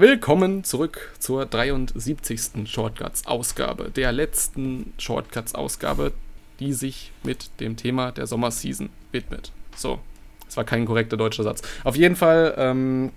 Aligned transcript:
Willkommen 0.00 0.62
zurück 0.62 1.12
zur 1.18 1.44
73. 1.44 2.70
Shortcuts-Ausgabe, 2.70 3.90
der 3.90 4.12
letzten 4.12 4.92
Shortcuts-Ausgabe, 4.96 6.12
die 6.60 6.72
sich 6.72 7.10
mit 7.24 7.50
dem 7.58 7.76
Thema 7.76 8.12
der 8.12 8.28
Sommerseason 8.28 8.90
widmet. 9.10 9.50
So, 9.74 9.98
das 10.44 10.56
war 10.56 10.62
kein 10.62 10.86
korrekter 10.86 11.16
deutscher 11.16 11.42
Satz. 11.42 11.62
Auf 11.82 11.96
jeden 11.96 12.14
Fall 12.14 12.54
ähm, 12.58 13.10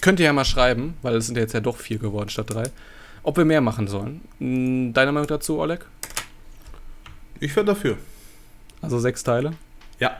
könnt 0.00 0.20
ihr 0.20 0.26
ja 0.26 0.32
mal 0.32 0.44
schreiben, 0.44 0.94
weil 1.02 1.16
es 1.16 1.26
sind 1.26 1.34
ja 1.34 1.42
jetzt 1.42 1.52
ja 1.52 1.58
doch 1.58 1.78
vier 1.78 1.98
geworden 1.98 2.28
statt 2.28 2.48
drei, 2.48 2.70
ob 3.24 3.36
wir 3.36 3.44
mehr 3.44 3.60
machen 3.60 3.88
sollen. 3.88 4.20
Hm, 4.38 4.92
deine 4.92 5.10
Meinung 5.10 5.26
dazu, 5.26 5.58
Oleg? 5.58 5.84
Ich 7.40 7.56
wäre 7.56 7.66
dafür. 7.66 7.98
Also 8.82 9.00
sechs 9.00 9.24
Teile? 9.24 9.54
Ja. 9.98 10.16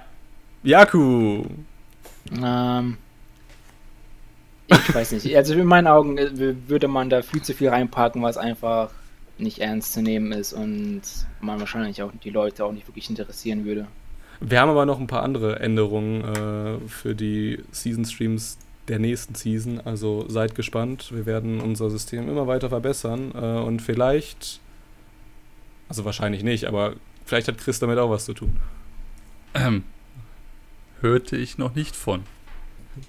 Jaku! 0.65 1.45
Ähm, 2.32 2.96
ich 4.68 4.95
weiß 4.95 5.12
nicht. 5.12 5.36
Also 5.36 5.54
in 5.54 5.66
meinen 5.66 5.86
Augen 5.86 6.18
äh, 6.18 6.54
würde 6.68 6.88
man 6.88 7.10
da 7.10 7.22
viel 7.22 7.42
zu 7.42 7.54
viel 7.54 7.68
reinpacken, 7.68 8.22
was 8.22 8.36
einfach 8.36 8.90
nicht 9.38 9.59
ernst 9.59 9.92
zu 9.92 10.02
nehmen 10.02 10.32
ist 10.32 10.52
und 10.52 11.02
man 11.40 11.60
wahrscheinlich 11.60 12.02
auch 12.02 12.10
die 12.24 12.30
Leute 12.30 12.64
auch 12.64 12.72
nicht 12.72 12.88
wirklich 12.88 13.10
interessieren 13.10 13.64
würde. 13.64 13.87
Wir 14.40 14.60
haben 14.60 14.70
aber 14.70 14.87
noch 14.87 14.98
ein 14.98 15.06
paar 15.06 15.22
andere 15.22 15.60
Änderungen 15.60 16.24
äh, 16.24 16.88
für 16.88 17.14
die 17.14 17.60
Season 17.70 18.04
Streams 18.04 18.59
der 18.88 18.98
nächsten 18.98 19.34
Season. 19.34 19.80
Also 19.84 20.26
seid 20.28 20.54
gespannt. 20.54 21.10
Wir 21.12 21.26
werden 21.26 21.60
unser 21.60 21.90
System 21.90 22.28
immer 22.28 22.46
weiter 22.46 22.68
verbessern 22.68 23.32
äh, 23.34 23.60
und 23.60 23.80
vielleicht, 23.80 24.60
also 25.88 26.04
wahrscheinlich 26.04 26.42
nicht, 26.42 26.66
aber 26.66 26.94
vielleicht 27.24 27.48
hat 27.48 27.59
Chris 27.59 27.78
damit 27.78 27.98
auch 27.98 28.10
was 28.10 28.24
zu 28.24 28.34
tun. 28.34 28.56
Ähm, 29.54 29.84
hörte 31.00 31.37
ich 31.37 31.59
noch 31.59 31.74
nicht 31.74 31.96
von. 31.96 32.24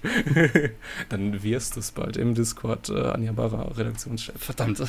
Dann 1.08 1.42
wirst 1.42 1.76
du 1.76 1.80
es 1.80 1.90
bald 1.92 2.16
im 2.16 2.34
Discord, 2.34 2.88
äh, 2.88 3.00
Anja 3.00 3.32
Barra, 3.32 3.62
Redaktionschef. 3.76 4.34
Verdammt. 4.38 4.82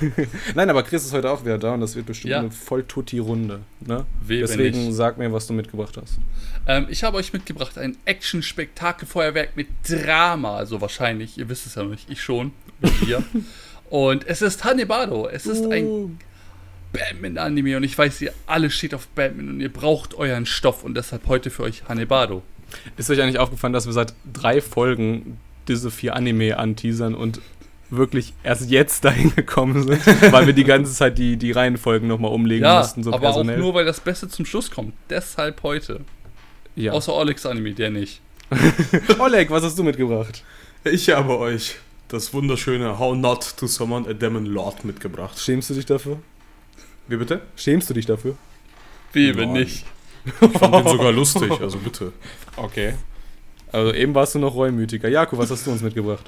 Nein, 0.54 0.70
aber 0.70 0.82
Chris 0.82 1.04
ist 1.04 1.12
heute 1.12 1.30
auch 1.30 1.44
wieder 1.44 1.58
da 1.58 1.74
und 1.74 1.80
das 1.80 1.94
wird 1.96 2.06
bestimmt 2.06 2.32
Ja. 2.32 2.40
eine 2.40 2.50
voll 2.50 2.84
tutti 2.84 3.18
Runde. 3.18 3.60
Ne? 3.80 4.06
Deswegen 4.28 4.92
sag 4.92 5.18
mir, 5.18 5.32
was 5.32 5.46
du 5.46 5.52
mitgebracht 5.52 5.96
hast. 6.00 6.18
Ähm, 6.66 6.86
ich 6.88 7.04
habe 7.04 7.16
euch 7.16 7.32
mitgebracht 7.32 7.78
ein 7.78 7.96
Action-Spektakel-Feuerwerk 8.04 9.56
mit 9.56 9.68
Drama. 9.88 10.56
Also 10.56 10.80
wahrscheinlich, 10.80 11.38
ihr 11.38 11.48
wisst 11.48 11.66
es 11.66 11.74
ja 11.74 11.82
noch 11.82 11.90
nicht, 11.90 12.10
ich 12.10 12.22
schon. 12.22 12.52
Ihr. 13.06 13.22
Und 13.90 14.26
es 14.26 14.42
ist 14.42 14.64
Hanebado. 14.64 15.28
Es 15.28 15.46
ist 15.46 15.64
ein 15.70 16.18
Batman-Anime 16.92 17.76
und 17.78 17.84
ich 17.84 17.96
weiß, 17.96 18.20
ihr 18.20 18.32
alle 18.46 18.70
steht 18.70 18.94
auf 18.94 19.08
Batman 19.08 19.48
und 19.48 19.60
ihr 19.60 19.72
braucht 19.72 20.14
euren 20.14 20.44
Stoff 20.46 20.84
und 20.84 20.94
deshalb 20.94 21.26
heute 21.26 21.50
für 21.50 21.62
euch 21.62 21.84
Hanebado. 21.88 22.42
Ist 22.96 23.10
euch 23.10 23.20
eigentlich 23.22 23.38
aufgefallen, 23.38 23.72
dass 23.72 23.86
wir 23.86 23.92
seit 23.92 24.14
drei 24.32 24.60
Folgen 24.60 25.38
diese 25.68 25.90
vier 25.90 26.14
Anime 26.16 26.58
anteasern 26.58 27.14
und 27.14 27.40
wirklich 27.90 28.34
erst 28.42 28.70
jetzt 28.70 29.04
dahin 29.04 29.34
gekommen 29.34 29.86
sind, 29.86 30.06
weil 30.32 30.46
wir 30.46 30.52
die 30.52 30.64
ganze 30.64 30.92
Zeit 30.92 31.16
die, 31.18 31.36
die 31.36 31.52
Reihenfolgen 31.52 32.06
nochmal 32.08 32.32
umlegen 32.32 32.64
Ja, 32.64 32.78
mussten, 32.80 33.02
so 33.02 33.10
aber 33.12 33.28
auch 33.30 33.34
personell. 33.34 33.58
nur, 33.58 33.74
weil 33.74 33.84
das 33.86 34.00
Beste 34.00 34.28
zum 34.28 34.44
Schluss 34.44 34.70
kommt. 34.70 34.92
Deshalb 35.10 35.62
heute. 35.62 36.00
ja. 36.76 36.92
Außer 36.92 37.14
Olex 37.14 37.46
Anime, 37.46 37.72
der 37.72 37.90
nicht. 37.90 38.20
Oleg, 39.18 39.50
was 39.50 39.62
hast 39.62 39.78
du 39.78 39.84
mitgebracht? 39.84 40.42
Ich 40.84 41.08
habe 41.10 41.38
euch 41.38 41.76
das 42.08 42.32
wunderschöne 42.32 42.98
How 42.98 43.14
Not 43.16 43.56
to 43.58 43.66
Summon 43.66 44.06
a 44.08 44.12
Demon 44.14 44.46
Lord 44.46 44.84
mitgebracht. 44.84 45.38
Schämst 45.38 45.68
du 45.70 45.74
dich 45.74 45.84
dafür? 45.86 46.18
Wie 47.08 47.16
bitte? 47.16 47.40
Schämst 47.56 47.88
du 47.90 47.94
dich 47.94 48.06
dafür? 48.06 48.36
Wie, 49.12 49.34
wenn 49.36 49.52
nicht? 49.52 49.84
Ich 50.26 50.58
fand 50.58 50.74
den 50.74 50.88
sogar 50.88 51.12
lustig, 51.12 51.50
also 51.60 51.78
bitte. 51.78 52.12
Okay. 52.62 52.94
Also 53.72 53.92
eben 53.92 54.14
warst 54.14 54.34
du 54.34 54.38
noch 54.38 54.54
reumütiger. 54.54 55.08
Jakob, 55.08 55.38
was 55.38 55.50
hast 55.50 55.66
du 55.66 55.70
uns 55.70 55.82
mitgebracht? 55.82 56.24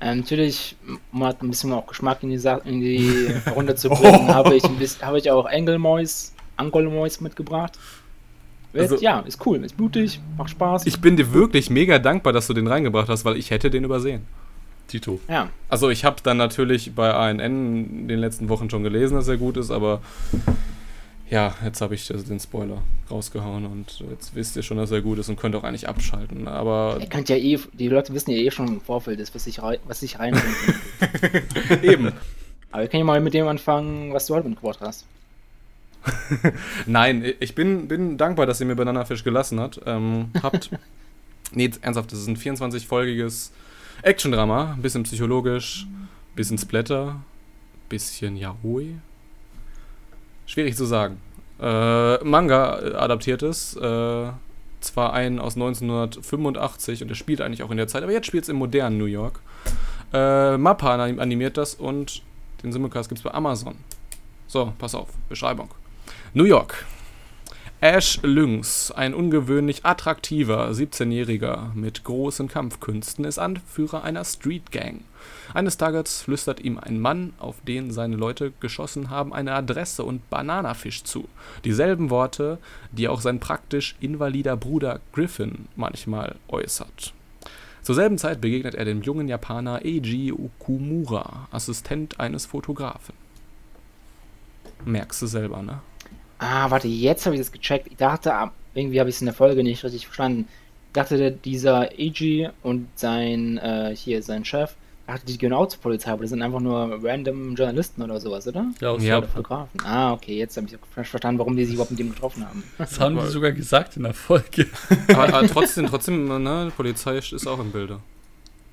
Ähm, 0.00 0.18
natürlich, 0.18 0.76
um 1.12 1.24
halt 1.24 1.42
ein 1.42 1.48
bisschen 1.50 1.72
auch 1.72 1.86
Geschmack 1.86 2.22
in 2.22 2.30
die, 2.30 2.38
Sa 2.38 2.56
in 2.64 2.80
die 2.80 3.30
Runde 3.54 3.74
zu 3.76 3.88
bringen, 3.88 4.28
habe 4.34 4.54
ich, 4.54 4.64
ein 4.64 4.76
bisschen- 4.76 5.06
habe 5.06 5.18
ich 5.18 5.30
auch 5.30 5.46
Engelmois, 5.46 6.32
Angolmois 6.56 7.20
mitgebracht. 7.20 7.78
Also- 8.74 8.96
ja, 9.00 9.20
ist 9.20 9.44
cool, 9.46 9.64
ist 9.64 9.76
blutig, 9.76 10.20
macht 10.36 10.50
Spaß. 10.50 10.84
Ich 10.86 11.00
bin 11.00 11.16
dir 11.16 11.32
wirklich 11.32 11.70
mega 11.70 11.98
dankbar, 11.98 12.34
dass 12.34 12.46
du 12.46 12.52
den 12.52 12.66
reingebracht 12.66 13.08
hast, 13.08 13.24
weil 13.24 13.36
ich 13.38 13.50
hätte 13.50 13.70
den 13.70 13.84
übersehen. 13.84 14.22
Tito. 14.88 15.18
ja, 15.28 15.48
Also 15.68 15.88
ich 15.90 16.04
habe 16.04 16.16
dann 16.22 16.36
natürlich 16.36 16.94
bei 16.94 17.12
ANN 17.12 17.40
in 17.40 18.06
den 18.08 18.18
letzten 18.20 18.48
Wochen 18.48 18.70
schon 18.70 18.84
gelesen, 18.84 19.14
dass 19.16 19.26
er 19.26 19.36
gut 19.36 19.56
ist, 19.56 19.70
aber 19.72 20.00
ja, 21.28 21.54
jetzt 21.64 21.80
habe 21.80 21.94
ich 21.94 22.06
den 22.06 22.38
Spoiler 22.38 22.82
rausgehauen 23.10 23.66
und 23.66 24.02
jetzt 24.10 24.34
wisst 24.34 24.56
ihr 24.56 24.62
schon, 24.62 24.76
dass 24.76 24.90
er 24.90 25.02
gut 25.02 25.18
ist 25.18 25.28
und 25.28 25.36
könnt 25.36 25.56
auch 25.56 25.64
eigentlich 25.64 25.88
abschalten. 25.88 26.46
Aber 26.46 26.98
ihr 27.00 27.08
könnt 27.08 27.28
ja 27.28 27.36
eh, 27.36 27.58
die 27.72 27.88
Leute 27.88 28.14
wissen 28.14 28.30
ja 28.30 28.36
eh 28.36 28.50
schon 28.50 28.68
im 28.68 28.80
Vorfeld, 28.80 29.18
ist, 29.20 29.34
was 29.34 29.46
ich, 29.46 29.60
rei 29.60 29.78
was 29.86 30.02
ich 30.02 30.18
reinbringe. 30.18 30.54
eben. 31.82 32.12
Aber 32.70 32.82
wir 32.82 32.88
können 32.88 33.00
ja 33.00 33.04
mal 33.04 33.20
mit 33.20 33.34
dem 33.34 33.48
anfangen, 33.48 34.12
was 34.12 34.26
du 34.26 34.34
heute 34.34 34.48
mitgebracht 34.48 34.80
hast. 34.80 35.06
Nein, 36.86 37.34
ich 37.40 37.54
bin, 37.54 37.88
bin 37.88 38.16
dankbar, 38.16 38.46
dass 38.46 38.60
ihr 38.60 38.66
mir 38.66 38.76
Bananafisch 38.76 39.24
gelassen 39.24 39.60
habt. 39.60 39.80
Ähm, 39.86 40.30
habt. 40.42 40.70
nee, 41.52 41.64
jetzt 41.64 41.82
ernsthaft, 41.82 42.12
das 42.12 42.20
ist 42.20 42.28
ein 42.28 42.36
24-folgiges 42.36 43.50
Action-Drama, 44.02 44.74
ein 44.74 44.82
bisschen 44.82 45.02
psychologisch, 45.02 45.86
bisschen 46.34 46.58
Splatter, 46.58 47.20
bisschen 47.88 48.36
Yaoi. 48.36 48.96
Schwierig 50.46 50.76
zu 50.76 50.84
sagen. 50.84 51.20
Äh, 51.60 52.24
Manga 52.24 52.74
adaptiert 52.98 53.42
es. 53.42 53.76
Äh, 53.76 54.30
zwar 54.80 55.12
einen 55.12 55.40
aus 55.40 55.56
1985 55.56 57.02
und 57.02 57.08
der 57.08 57.14
spielt 57.14 57.40
eigentlich 57.40 57.62
auch 57.62 57.70
in 57.70 57.76
der 57.76 57.88
Zeit, 57.88 58.02
aber 58.02 58.12
jetzt 58.12 58.26
spielt 58.26 58.44
es 58.44 58.48
im 58.48 58.56
modernen 58.56 58.98
New 58.98 59.06
York. 59.06 59.40
Äh, 60.12 60.56
Mappa 60.56 60.94
anim- 60.94 61.18
animiert 61.18 61.56
das 61.56 61.74
und 61.74 62.22
den 62.62 62.72
Simulcast 62.72 63.08
gibt 63.08 63.18
es 63.18 63.24
bei 63.24 63.32
Amazon. 63.34 63.74
So, 64.46 64.72
pass 64.78 64.94
auf, 64.94 65.08
Beschreibung. 65.28 65.70
New 66.34 66.44
York. 66.44 66.86
Ash 67.80 68.20
Lynx, 68.22 68.90
ein 68.90 69.12
ungewöhnlich 69.12 69.84
attraktiver 69.84 70.70
17-Jähriger 70.70 71.74
mit 71.74 72.04
großen 72.04 72.48
Kampfkünsten, 72.48 73.24
ist 73.24 73.38
Anführer 73.38 74.02
einer 74.02 74.24
Street 74.24 74.70
Gang. 74.72 75.02
Eines 75.54 75.76
Tages 75.76 76.22
flüstert 76.22 76.60
ihm 76.60 76.78
ein 76.78 77.00
Mann, 77.00 77.32
auf 77.38 77.56
den 77.66 77.90
seine 77.90 78.16
Leute 78.16 78.52
geschossen 78.60 79.10
haben, 79.10 79.32
eine 79.32 79.52
Adresse 79.52 80.04
und 80.04 80.28
Bananafisch 80.30 81.04
zu. 81.04 81.28
Dieselben 81.64 82.10
Worte, 82.10 82.58
die 82.92 83.08
auch 83.08 83.20
sein 83.20 83.40
praktisch 83.40 83.96
invalider 84.00 84.56
Bruder 84.56 85.00
Griffin 85.12 85.66
manchmal 85.76 86.36
äußert. 86.48 87.12
Zur 87.82 87.94
selben 87.94 88.18
Zeit 88.18 88.40
begegnet 88.40 88.74
er 88.74 88.84
dem 88.84 89.02
jungen 89.02 89.28
Japaner 89.28 89.76
Eiji 89.84 90.32
Okumura, 90.32 91.46
Assistent 91.52 92.18
eines 92.18 92.44
Fotografen. 92.44 93.14
Merkst 94.84 95.22
du 95.22 95.26
selber, 95.26 95.62
ne? 95.62 95.80
Ah, 96.38 96.70
warte, 96.70 96.88
jetzt 96.88 97.24
habe 97.24 97.36
ich 97.36 97.40
das 97.40 97.52
gecheckt. 97.52 97.86
Ich 97.86 97.96
dachte, 97.96 98.34
ah, 98.34 98.52
irgendwie 98.74 98.98
habe 98.98 99.08
ich 99.08 99.14
es 99.14 99.22
in 99.22 99.26
der 99.26 99.34
Folge 99.34 99.62
nicht 99.62 99.84
richtig 99.84 100.04
verstanden. 100.06 100.48
Ich 100.88 100.92
dachte, 100.94 101.30
dieser 101.30 101.90
Eiji 101.92 102.48
und 102.62 102.88
sein, 102.96 103.58
äh, 103.58 103.94
hier, 103.94 104.22
sein 104.22 104.44
Chef, 104.44 104.74
dachte, 105.06 105.26
die 105.26 105.38
gehören 105.38 105.54
auch 105.56 105.66
zur 105.68 105.80
Polizei, 105.80 106.10
aber 106.10 106.22
das 106.22 106.30
sind 106.30 106.42
einfach 106.42 106.60
nur 106.60 106.98
random 107.02 107.54
Journalisten 107.54 108.02
oder 108.02 108.18
sowas, 108.20 108.46
oder? 108.48 108.66
Ja, 108.80 108.90
aus 108.90 109.02
Ja. 109.02 109.18
Oder 109.18 109.28
Fotografen. 109.28 109.80
Ah, 109.84 110.12
okay, 110.12 110.36
jetzt 110.36 110.56
habe 110.56 110.66
ich 110.66 110.72
ver- 110.92 111.04
verstanden, 111.04 111.38
warum 111.38 111.56
die 111.56 111.64
sich 111.64 111.74
überhaupt 111.74 111.90
mit 111.92 112.00
dem 112.00 112.10
getroffen 112.10 112.46
haben. 112.46 112.62
Das 112.78 112.98
haben 112.98 113.16
die 113.18 113.26
sogar 113.26 113.52
gesagt 113.52 113.96
in 113.96 114.02
der 114.04 114.14
Folge. 114.14 114.66
aber, 115.08 115.32
aber 115.34 115.46
trotzdem, 115.48 115.86
trotzdem, 115.86 116.26
ne, 116.42 116.66
die 116.66 116.74
Polizei 116.76 117.18
ist 117.18 117.46
auch 117.46 117.60
im 117.60 117.70
Bilde. 117.72 118.00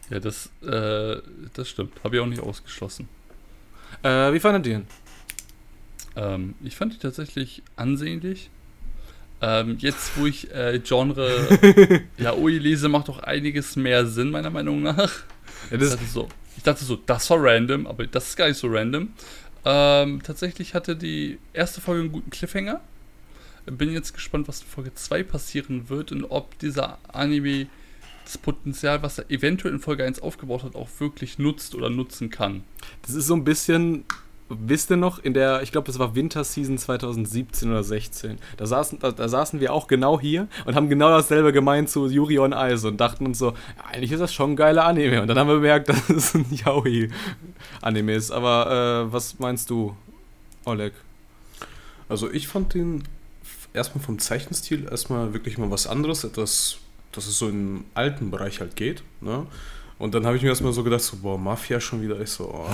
Ja, 0.09 0.19
das, 0.19 0.49
äh, 0.63 1.21
das 1.53 1.69
stimmt. 1.69 1.93
Habe 2.03 2.15
ich 2.17 2.21
auch 2.21 2.27
nicht 2.27 2.41
ausgeschlossen. 2.41 3.07
Äh, 4.03 4.33
wie 4.33 4.39
fandet 4.39 4.67
ihr 4.67 4.75
ihn? 4.77 4.87
Ähm, 6.15 6.55
ich 6.63 6.75
fand 6.75 6.93
die 6.93 6.97
tatsächlich 6.99 7.63
ansehnlich. 7.75 8.49
Ähm, 9.41 9.77
jetzt, 9.79 10.17
wo 10.17 10.25
ich 10.25 10.53
äh, 10.53 10.79
Genre 10.83 11.29
Yaoi 12.17 12.57
lese, 12.59 12.89
macht 12.89 13.07
doch 13.07 13.19
einiges 13.19 13.75
mehr 13.75 14.05
Sinn, 14.05 14.29
meiner 14.31 14.49
Meinung 14.49 14.81
nach. 14.83 15.11
Ja, 15.69 15.77
Ich 15.77 15.79
das, 15.79 15.91
dachte, 15.91 16.05
so, 16.05 16.29
ich 16.57 16.63
dachte 16.63 16.85
so, 16.85 16.95
das 16.95 17.29
war 17.29 17.37
random, 17.41 17.87
aber 17.87 18.07
das 18.07 18.29
ist 18.29 18.35
gar 18.35 18.47
nicht 18.47 18.57
so 18.57 18.67
random. 18.67 19.09
Ähm, 19.65 20.21
tatsächlich 20.23 20.73
hatte 20.73 20.95
die 20.95 21.39
erste 21.53 21.81
Folge 21.81 22.01
einen 22.01 22.11
guten 22.11 22.29
Cliffhanger. 22.29 22.81
Bin 23.65 23.93
jetzt 23.93 24.13
gespannt, 24.13 24.47
was 24.49 24.61
in 24.61 24.67
Folge 24.67 24.93
2 24.93 25.23
passieren 25.23 25.87
wird 25.87 26.11
und 26.11 26.25
ob 26.25 26.59
dieser 26.59 26.97
Anime 27.07 27.67
das 28.25 28.37
Potenzial, 28.37 29.01
was 29.03 29.17
er 29.19 29.29
eventuell 29.31 29.73
in 29.73 29.79
Folge 29.79 30.03
1 30.03 30.21
aufgebaut 30.21 30.63
hat, 30.63 30.75
auch 30.75 30.89
wirklich 30.99 31.39
nutzt 31.39 31.75
oder 31.75 31.89
nutzen 31.89 32.29
kann. 32.29 32.63
das 33.01 33.15
ist 33.15 33.27
so 33.27 33.35
ein 33.35 33.43
bisschen, 33.43 34.05
wisst 34.59 34.91
ihr 34.91 34.97
noch, 34.97 35.19
in 35.19 35.33
der, 35.33 35.61
ich 35.61 35.71
glaube, 35.71 35.87
das 35.87 35.99
war 35.99 36.15
Winterseason 36.15 36.77
2017 36.77 37.69
oder 37.69 37.83
16. 37.83 38.37
Da 38.57 38.65
saßen, 38.65 38.99
da, 38.99 39.11
da 39.11 39.27
saßen 39.27 39.59
wir 39.59 39.73
auch 39.73 39.87
genau 39.87 40.19
hier 40.19 40.47
und 40.65 40.75
haben 40.75 40.89
genau 40.89 41.09
dasselbe 41.09 41.51
gemeint 41.53 41.89
zu 41.89 42.07
Yuri 42.07 42.39
on 42.39 42.53
Ice 42.53 42.87
und 42.87 42.97
dachten 42.99 43.25
uns 43.25 43.39
so, 43.39 43.51
ja, 43.51 43.85
eigentlich 43.91 44.11
ist 44.11 44.19
das 44.19 44.33
schon 44.33 44.51
ein 44.51 44.55
geiler 44.55 44.85
Anime. 44.85 45.21
Und 45.21 45.27
dann 45.27 45.37
haben 45.37 45.47
wir 45.47 45.55
bemerkt, 45.55 45.89
dass 45.89 46.09
es 46.09 46.33
ein 46.33 46.45
Yaoi-Anime 46.49 48.13
ist. 48.13 48.31
Aber 48.31 49.05
äh, 49.07 49.13
was 49.13 49.39
meinst 49.39 49.69
du, 49.69 49.95
Oleg? 50.65 50.93
Also 52.09 52.31
ich 52.31 52.47
fand 52.47 52.73
den 52.73 53.03
erstmal 53.73 54.03
vom 54.03 54.19
Zeichenstil 54.19 54.87
erstmal 54.89 55.33
wirklich 55.33 55.57
mal 55.57 55.71
was 55.71 55.87
anderes, 55.87 56.23
etwas, 56.23 56.77
dass 57.11 57.27
es 57.27 57.37
so 57.37 57.49
im 57.49 57.85
alten 57.93 58.31
Bereich 58.31 58.59
halt 58.59 58.75
geht. 58.75 59.03
Ne? 59.21 59.45
Und 60.03 60.13
dann 60.13 60.25
habe 60.25 60.35
ich 60.35 60.43
mir 60.43 60.49
erstmal 60.49 60.73
so 60.73 60.83
gedacht, 60.83 60.99
so, 60.99 61.15
boah, 61.15 61.37
Mafia 61.37 61.79
schon 61.79 62.01
wieder. 62.01 62.19
Ich 62.19 62.29
so, 62.31 62.43
oh, 62.53 62.67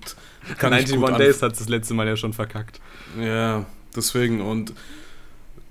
das 0.00 0.14
kann 0.58 0.72
ich 0.74 0.78
91 0.92 0.96
gut 0.96 1.10
an- 1.10 1.18
Days 1.18 1.42
hat 1.42 1.58
das 1.58 1.68
letzte 1.68 1.92
Mal 1.94 2.06
ja 2.06 2.16
schon 2.16 2.32
verkackt. 2.32 2.80
Ja, 3.20 3.64
deswegen. 3.96 4.40
Und 4.40 4.72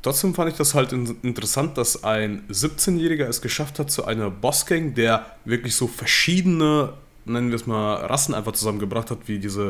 trotzdem 0.02 0.34
fand 0.36 0.52
ich 0.52 0.58
das 0.58 0.74
halt 0.74 0.92
in 0.92 1.16
interessant, 1.22 1.78
dass 1.78 2.04
ein 2.04 2.46
17-Jähriger 2.50 3.26
es 3.26 3.42
geschafft 3.42 3.80
hat 3.80 3.90
zu 3.90 4.04
einer 4.04 4.30
Bossgang, 4.30 4.96
der 4.96 5.26
wirklich 5.46 5.76
so 5.76 5.88
verschiedene, 5.88 6.92
nennen 7.24 7.50
wir 7.52 7.56
es 7.56 7.66
mal, 7.68 7.96
Rassen 8.06 8.34
einfach 8.36 8.52
zusammengebracht 8.52 9.10
hat, 9.10 9.20
wie 9.28 9.40
diese 9.40 9.68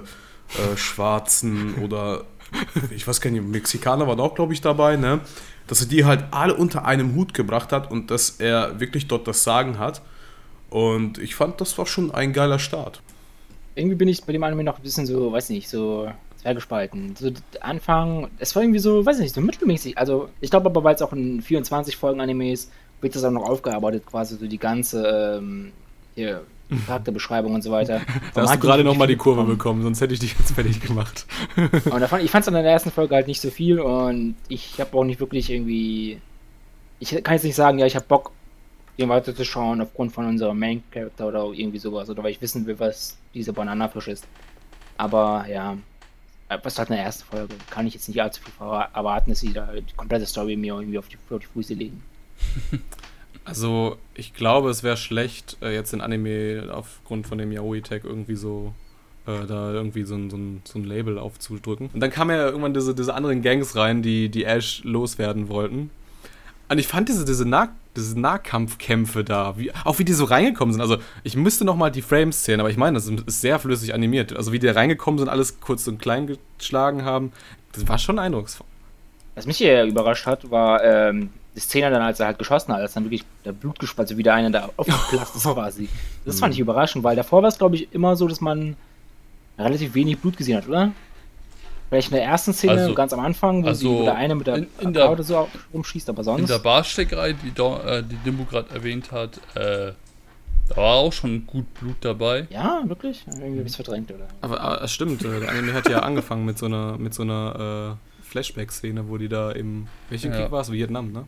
äh, 0.58 0.76
Schwarzen 0.76 1.76
oder 1.84 2.24
ich 2.90 3.08
weiß 3.08 3.22
gar 3.22 3.30
nicht, 3.30 3.46
Mexikaner 3.46 4.08
waren 4.08 4.20
auch, 4.20 4.34
glaube 4.34 4.54
ich, 4.54 4.62
dabei, 4.62 4.96
ne? 4.96 5.20
Dass 5.68 5.82
er 5.82 5.88
die 5.88 6.04
halt 6.04 6.24
alle 6.32 6.56
unter 6.56 6.84
einem 6.86 7.14
Hut 7.14 7.36
gebracht 7.36 7.72
hat 7.72 7.92
und 7.92 8.10
dass 8.10 8.32
er 8.40 8.80
wirklich 8.80 9.08
dort 9.08 9.28
das 9.28 9.44
Sagen 9.44 9.78
hat. 9.78 10.02
Und 10.70 11.18
ich 11.18 11.36
fand, 11.36 11.62
das 11.62 11.78
war 11.78 11.86
schon 11.86 12.12
ein 12.12 12.34
geiler 12.34 12.60
Start. 12.60 13.02
Irgendwie 13.76 13.96
bin 13.96 14.08
ich 14.08 14.24
bei 14.24 14.34
dem 14.34 14.44
Anime 14.44 14.64
noch 14.64 14.78
ein 14.78 14.84
bisschen 14.84 15.06
so, 15.06 15.32
weiß 15.32 15.50
nicht, 15.50 15.70
so 15.70 16.12
zwergespalten. 16.38 17.16
So 17.16 17.32
Anfang, 17.60 18.30
es 18.40 18.56
war 18.56 18.64
irgendwie 18.64 18.80
so, 18.80 19.06
weiß 19.06 19.20
nicht, 19.20 19.34
so 19.34 19.42
mittelmäßig. 19.42 19.98
Also 19.98 20.30
ich 20.42 20.50
glaube 20.50 20.68
aber, 20.68 20.84
weil 20.84 20.96
es 20.96 21.02
auch 21.02 21.12
ein 21.12 21.42
24 21.42 21.96
Folgen 21.96 22.22
Anime 22.22 22.52
ist, 22.52 22.72
wird 23.02 23.16
das 23.16 23.24
auch 23.24 23.32
noch 23.32 23.48
aufgearbeitet, 23.48 24.06
quasi 24.06 24.38
so 24.38 24.48
die 24.48 24.58
ganze 24.58 25.38
ähm, 25.38 25.72
hier, 26.16 26.44
Charakterbeschreibung 26.88 27.54
und 27.54 27.62
so 27.62 27.72
weiter. 27.72 28.02
Da 28.34 28.42
hast 28.42 28.56
du 28.56 28.60
gerade 28.60 28.84
nochmal 28.84 29.08
die 29.08 29.16
Kurve 29.16 29.44
bekommen, 29.44 29.84
sonst 29.84 30.02
hätte 30.02 30.14
ich 30.14 30.20
dich 30.20 30.36
jetzt 30.38 30.52
fertig 30.52 30.82
gemacht. 30.82 31.26
Und 31.56 32.00
da 32.02 32.08
fand, 32.08 32.24
ich 32.24 32.32
fand 32.32 32.42
es 32.42 32.48
in 32.48 32.54
der 32.54 32.64
ersten 32.64 32.92
Folge 32.92 33.16
halt 33.16 33.28
nicht 33.28 33.40
so 33.40 33.50
viel 33.50 33.80
und 33.80 34.36
ich 34.50 34.80
habe 34.80 34.98
auch 34.98 35.06
nicht 35.06 35.20
wirklich 35.20 35.50
irgendwie. 35.50 36.20
Ich 37.00 37.12
kann 37.24 37.36
jetzt 37.36 37.44
nicht 37.44 37.56
sagen, 37.56 37.80
ja, 37.80 37.86
ich 37.86 37.96
habe 37.96 38.06
Bock, 38.08 38.32
den 38.98 39.10
weiterzuschauen 39.10 39.82
aufgrund 39.82 40.12
von 40.12 40.26
unserem 40.26 40.58
Main-Character 40.60 41.28
oder 41.28 41.46
irgendwie 41.54 41.80
sowas. 41.80 42.10
Oder 42.10 42.24
weil 42.24 42.32
ich 42.32 42.42
wissen 42.42 42.66
will, 42.66 42.80
was 42.80 43.18
diese 43.34 43.54
Bananafisch 43.54 44.08
ist. 44.08 44.28
Aber 44.98 45.46
ja, 45.48 45.78
was 46.64 46.80
in 46.80 46.86
der 46.88 47.00
ersten 47.00 47.26
Folge 47.26 47.54
kann 47.70 47.86
ich 47.88 47.94
jetzt 47.94 48.08
nicht 48.08 48.22
allzu 48.22 48.42
viel 48.42 48.54
erwarten, 48.60 49.32
dass 49.32 49.40
sie 49.40 49.54
da 49.54 49.70
die 49.74 49.94
komplette 49.96 50.26
Story 50.26 50.56
mir 50.56 50.76
irgendwie 50.76 50.98
auf 50.98 51.08
die, 51.08 51.18
auf 51.30 51.42
die 51.42 51.48
Füße 51.48 51.74
legen. 51.74 52.04
Also, 53.48 53.96
ich 54.14 54.34
glaube, 54.34 54.70
es 54.70 54.84
wäre 54.84 54.98
schlecht, 54.98 55.56
äh, 55.62 55.74
jetzt 55.74 55.94
den 55.94 56.02
Anime 56.02 56.70
aufgrund 56.70 57.28
von 57.28 57.38
dem 57.38 57.54
Yaoi-Tag 57.54 58.04
irgendwie 58.04 58.36
so, 58.36 58.74
äh, 59.26 59.46
da 59.46 59.72
irgendwie 59.72 60.04
so 60.04 60.16
ein, 60.16 60.30
so, 60.30 60.36
ein, 60.36 60.62
so 60.66 60.78
ein 60.78 60.84
Label 60.84 61.18
aufzudrücken. 61.18 61.90
Und 61.94 62.02
dann 62.02 62.12
kamen 62.12 62.36
ja 62.36 62.46
irgendwann 62.46 62.74
diese, 62.74 62.94
diese 62.94 63.14
anderen 63.14 63.42
Gangs 63.42 63.78
rein, 63.78 64.02
die, 64.02 64.28
die 64.28 64.44
Ash 64.44 64.84
loswerden 64.84 65.48
wollten. 65.48 65.92
Und 66.70 66.78
ich 66.80 66.88
fand 66.88 67.10
diese, 67.10 67.26
diese, 67.26 67.48
nah 67.48 67.70
diese 67.96 68.20
Nahkampfkämpfe 68.20 69.24
da, 69.24 69.58
wie, 69.58 69.72
auch 69.84 70.00
wie 70.00 70.06
die 70.06 70.14
so 70.14 70.26
reingekommen 70.26 70.74
sind. 70.74 70.82
Also, 70.82 70.98
ich 71.24 71.36
müsste 71.36 71.66
nochmal 71.66 71.92
die 71.92 72.02
Frames 72.02 72.44
zählen, 72.44 72.60
aber 72.60 72.70
ich 72.70 72.78
meine, 72.78 72.96
das 72.96 73.08
ist 73.08 73.42
sehr 73.42 73.58
flüssig 73.60 73.94
animiert. 73.94 74.36
Also, 74.36 74.52
wie 74.52 74.60
die 74.60 74.68
reingekommen 74.68 75.18
sind, 75.18 75.30
alles 75.30 75.60
kurz 75.62 75.88
und 75.88 76.00
klein 76.00 76.28
geschlagen 76.58 77.06
haben, 77.06 77.32
das 77.74 77.88
war 77.88 77.98
schon 77.98 78.20
eindrucksvoll. 78.20 78.68
Was 79.36 79.46
mich 79.46 79.58
hier 79.58 79.84
überrascht 79.84 80.26
hat, 80.26 80.50
war 80.50 80.84
ähm, 80.84 81.30
die 81.56 81.60
Szene 81.60 81.90
dann, 81.90 82.02
als 82.02 82.20
er 82.20 82.28
halt 82.28 82.40
geschossen 82.40 82.74
hat, 82.74 82.82
als 82.82 82.94
dann 82.94 83.04
wirklich 83.06 83.24
der 83.46 83.52
Blut 83.52 83.80
gespalten, 83.80 84.16
so 84.16 84.18
wie 84.18 84.24
der 84.24 84.36
eine 84.36 84.52
da 84.52 84.70
aufgeplatzt 84.78 85.36
ist 85.36 85.44
quasi. 85.54 85.90
Das 86.26 86.40
fand 86.40 86.54
ich 86.54 86.60
überraschend, 86.60 87.04
weil 87.04 87.16
davor 87.16 87.42
war 87.42 87.50
es, 87.50 87.58
glaube 87.58 87.76
ich, 87.76 87.94
immer 87.94 88.16
so, 88.16 88.28
dass 88.28 88.42
man 88.42 88.76
relativ 89.58 89.96
wenig 89.96 90.20
Blut 90.20 90.38
gesehen 90.38 90.58
hat, 90.58 90.68
oder? 90.68 90.92
Vielleicht 91.90 92.10
in 92.10 92.16
der 92.18 92.26
ersten 92.26 92.54
Szene, 92.54 92.74
Also- 92.74 92.94
ganz 92.94 93.14
am 93.14 93.20
Anfang, 93.22 93.64
wo, 93.64 93.68
also 93.68 93.80
sie, 93.80 94.00
wo 94.00 94.04
der 94.04 94.16
eine 94.16 94.36
mit 94.36 94.46
der 94.48 94.56
in- 94.58 94.68
in 94.80 94.94
der- 94.94 95.10
oder 95.12 95.24
so 95.24 95.48
rumschießt, 95.74 96.10
aber 96.10 96.20
In 96.20 96.24
sonst. 96.26 96.50
der 96.50 96.60
Barsteckerei, 96.60 97.34
die, 97.34 97.52
Do- 97.52 97.78
äh, 97.80 98.04
die 98.04 98.18
Dimbo 98.18 98.44
gerade 98.44 98.74
erwähnt 98.74 99.12
hat, 99.12 99.38
äh, 99.56 99.94
da 100.70 100.76
war 100.76 100.96
auch 100.96 101.14
schon 101.14 101.48
gut 101.48 101.74
Blut 101.76 101.96
dabei. 102.02 102.46
ja, 102.50 102.82
wirklich? 102.86 103.24
Irgendwie 103.28 103.60
hab 103.60 103.66
ich's 103.68 103.76
verdrängt, 103.78 104.12
oder? 104.12 104.28
Aber, 104.42 104.60
aber 104.60 104.82
es 104.84 104.92
stimmt, 104.92 105.24
äh, 105.24 105.40
der 105.40 105.50
Anime 105.50 105.74
hat 105.74 105.88
ja 105.90 106.00
angefangen 106.00 106.44
mit 106.46 106.58
so 106.58 106.66
einer, 106.66 106.98
mit 106.98 107.14
so 107.14 107.24
einer 107.24 107.98
äh, 107.98 108.24
Flashback-Szene, 108.30 109.08
wo 109.08 109.18
die 109.18 109.30
da 109.30 109.52
im. 109.52 109.88
Welchen 110.10 110.34
Ja. 110.34 110.42
Krieg 110.42 110.52
war 110.52 110.60
es? 110.62 110.70
Vietnam, 110.72 111.14
ne? 111.14 111.24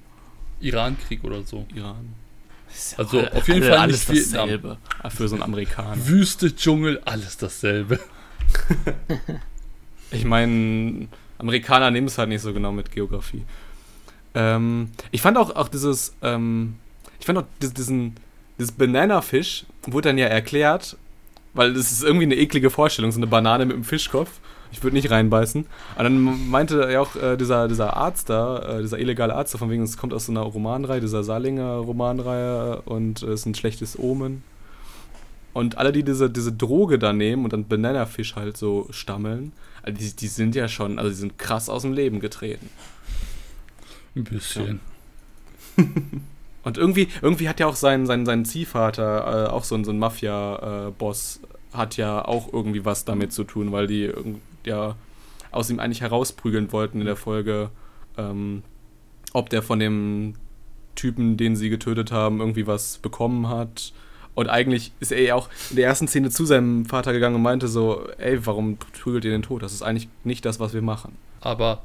Iran-Krieg 0.60 1.24
oder 1.24 1.42
so. 1.44 1.66
Iran. 1.74 2.14
Also 2.98 3.22
auf 3.22 3.48
jeden 3.48 3.64
Fall 3.64 3.78
alles 3.78 4.10
nicht 4.10 4.26
Vietnam. 4.26 4.48
dasselbe. 4.50 4.78
Für 5.10 5.28
so 5.30 5.36
einen 5.36 5.44
Amerikaner. 5.44 6.06
Wüste, 6.06 6.54
Dschungel, 6.54 7.02
alles 7.06 7.38
dasselbe. 7.38 7.98
Ich 10.12 10.26
meine, 10.26 11.08
Amerikaner 11.38 11.92
nehmen 11.92 12.08
es 12.08 12.18
halt 12.18 12.30
nicht 12.30 12.42
so 12.42 12.54
genau 12.54 12.72
mit 12.72 12.92
Geografie. 12.92 13.44
Ähm, 14.36 14.90
ich 15.12 15.22
fand 15.22 15.38
auch, 15.38 15.56
auch 15.56 15.70
dieses, 15.70 16.16
ähm, 16.22 16.76
ich 17.20 17.26
fand 17.26 17.40
auch 17.40 17.46
diesen, 17.62 18.16
dieses 18.58 18.72
Banana-Fisch 18.72 19.66
wurde 19.88 20.10
dann 20.10 20.18
ja 20.18 20.28
erklärt, 20.28 20.98
weil 21.54 21.74
das 21.74 21.92
ist 21.92 22.04
irgendwie 22.04 22.26
eine 22.26 22.36
eklige 22.36 22.70
Vorstellung, 22.70 23.12
so 23.12 23.20
eine 23.20 23.28
Banane 23.28 23.66
mit 23.66 23.76
einem 23.76 23.84
Fischkopf. 23.84 24.40
Ich 24.72 24.84
würde 24.84 24.96
nicht 24.96 25.10
reinbeißen. 25.10 25.62
Und 25.64 26.04
dann 26.04 26.50
meinte 26.50 26.90
ja 26.92 27.02
auch 27.02 27.16
äh, 27.16 27.38
dieser, 27.38 27.68
dieser 27.68 27.98
Arzt 27.98 28.30
da, 28.30 28.78
äh, 28.78 28.82
dieser 28.82 29.00
illegale 29.00 29.34
Arzt, 29.34 29.58
von 29.58 29.72
wegen, 29.72 29.82
es 29.82 29.98
kommt 29.98 30.14
aus 30.14 30.28
so 30.28 30.32
einer 30.32 30.42
Romanreihe, 30.42 31.02
dieser 31.02 31.24
Salinger 31.24 31.78
Romanreihe 31.78 32.84
und 32.86 33.24
es 33.24 33.42
ist 33.42 33.46
ein 33.48 33.56
schlechtes 33.56 33.98
Omen. 33.98 34.44
Und 35.54 35.80
alle, 35.80 35.92
die 35.92 36.04
diese, 36.04 36.30
diese 36.30 36.54
Droge 36.54 37.00
da 37.00 37.14
nehmen 37.14 37.44
und 37.46 37.54
dann 37.54 37.68
Bananafisch 37.68 38.36
halt 38.36 38.58
so 38.58 38.88
stammeln, 38.92 39.54
die, 39.92 40.16
die 40.16 40.28
sind 40.28 40.56
ja 40.56 40.68
schon, 40.68 41.00
also 41.00 41.10
die 41.10 41.16
sind 41.16 41.38
krass 41.38 41.70
aus 41.70 41.84
dem 41.84 41.94
Leben 41.94 42.20
getreten. 42.20 42.70
Ein 44.16 44.24
bisschen. 44.24 44.80
Und 46.64 46.78
irgendwie, 46.78 47.08
irgendwie 47.22 47.48
hat 47.48 47.60
ja 47.60 47.68
auch 47.68 47.76
sein, 47.76 48.06
sein, 48.06 48.26
sein 48.26 48.46
Ziehvater, 48.46 49.48
äh, 49.48 49.50
auch 49.50 49.64
so 49.64 49.76
ein, 49.76 49.86
so 49.86 49.92
ein 49.92 50.00
Mafia-Boss, 50.00 51.42
hat 51.74 51.98
ja 51.98 52.26
auch 52.26 52.52
irgendwie 52.52 52.84
was 52.84 53.06
damit 53.06 53.32
zu 53.32 53.44
tun, 53.44 53.72
weil 53.72 53.88
die 53.88 54.12
ja 54.66 54.96
aus 55.52 55.70
ihm 55.70 55.80
eigentlich 55.80 56.02
herausprügeln 56.02 56.72
wollten 56.72 57.00
in 57.00 57.06
der 57.06 57.16
Folge, 57.16 57.70
ähm, 58.18 58.64
ob 59.34 59.50
der 59.50 59.62
von 59.62 59.80
dem 59.80 60.34
Typen, 60.96 61.38
den 61.38 61.56
sie 61.56 61.70
getötet 61.70 62.12
haben, 62.12 62.40
irgendwie 62.40 62.68
was 62.68 62.98
bekommen 62.98 63.48
hat. 63.48 63.94
Und 64.40 64.48
eigentlich 64.48 64.94
ist 65.02 65.12
er 65.12 65.22
ja 65.22 65.36
auch 65.36 65.50
in 65.70 65.76
der 65.76 65.86
ersten 65.86 66.08
Szene 66.08 66.30
zu 66.30 66.46
seinem 66.46 66.86
Vater 66.86 67.12
gegangen 67.12 67.36
und 67.36 67.42
meinte 67.42 67.68
so, 67.68 68.08
ey, 68.20 68.46
warum 68.46 68.78
prügelt 68.78 69.26
ihr 69.26 69.32
den 69.32 69.42
tot? 69.42 69.62
Das 69.64 69.74
ist 69.74 69.82
eigentlich 69.82 70.08
nicht 70.24 70.46
das, 70.46 70.62
was 70.62 70.74
wir 70.74 70.82
machen. 70.82 71.18
Aber 71.42 71.84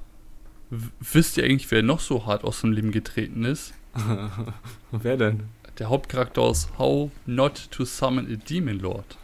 wisst 0.71 1.37
ihr 1.37 1.43
eigentlich, 1.43 1.69
wer 1.73 1.83
noch 1.83 1.99
so 1.99 2.27
hart 2.27 2.45
aus 2.45 2.61
dem 2.61 2.71
Leben 2.71 2.93
getreten 2.93 3.45
ist? 3.45 3.75
Wer 4.93 5.17
denn? 5.17 5.49
Der 5.81 5.89
Hauptcharakter 5.89 6.43
aus 6.43 6.69
How 6.79 7.11
Not 7.27 7.73
to 7.73 7.85
Summon 7.85 8.33
a 8.33 8.37
Demon 8.37 8.79
Lord. 8.79 9.19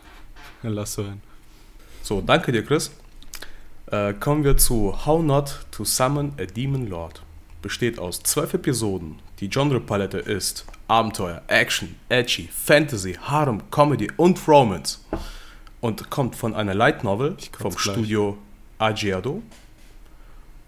Lass 0.65 0.99
hören. 0.99 1.23
So, 2.03 2.21
danke 2.21 2.51
dir, 2.51 2.65
Chris. 2.65 2.91
Äh, 3.87 4.13
kommen 4.15 4.43
wir 4.43 4.57
zu 4.57 5.07
How 5.07 5.23
Not 5.23 5.67
to 5.71 5.85
Summon 5.85 6.33
a 6.37 6.47
Demon 6.47 6.89
Lord. 6.89 7.23
Besteht 7.63 8.01
aus 8.01 8.25
zwölf 8.25 8.55
Episoden. 8.55 9.21
Die 9.39 9.49
Genrepalette 9.49 10.19
ist 10.19 10.67
Abenteuer, 10.91 11.41
Action, 11.47 11.95
Edgy, 12.09 12.49
Fantasy, 12.53 13.15
Harem, 13.15 13.71
Comedy 13.71 14.11
und 14.17 14.49
Romance. 14.49 14.99
Und 15.81 16.11
kommt 16.11 16.35
von 16.35 16.53
einer 16.53 16.75
Light 16.75 17.05
Novel 17.05 17.37
vom 17.57 17.71
gleich. 17.71 17.81
Studio 17.81 18.37
Agiado. 18.77 19.41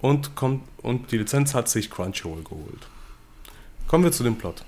Und, 0.00 0.36
kommt, 0.36 0.62
und 0.82 1.10
die 1.10 1.18
Lizenz 1.18 1.54
hat 1.54 1.68
sich 1.68 1.90
Crunchyroll 1.90 2.44
geholt. 2.44 2.86
Kommen 3.88 4.04
wir 4.04 4.12
zu 4.12 4.22
dem 4.22 4.36
Plot. 4.36 4.64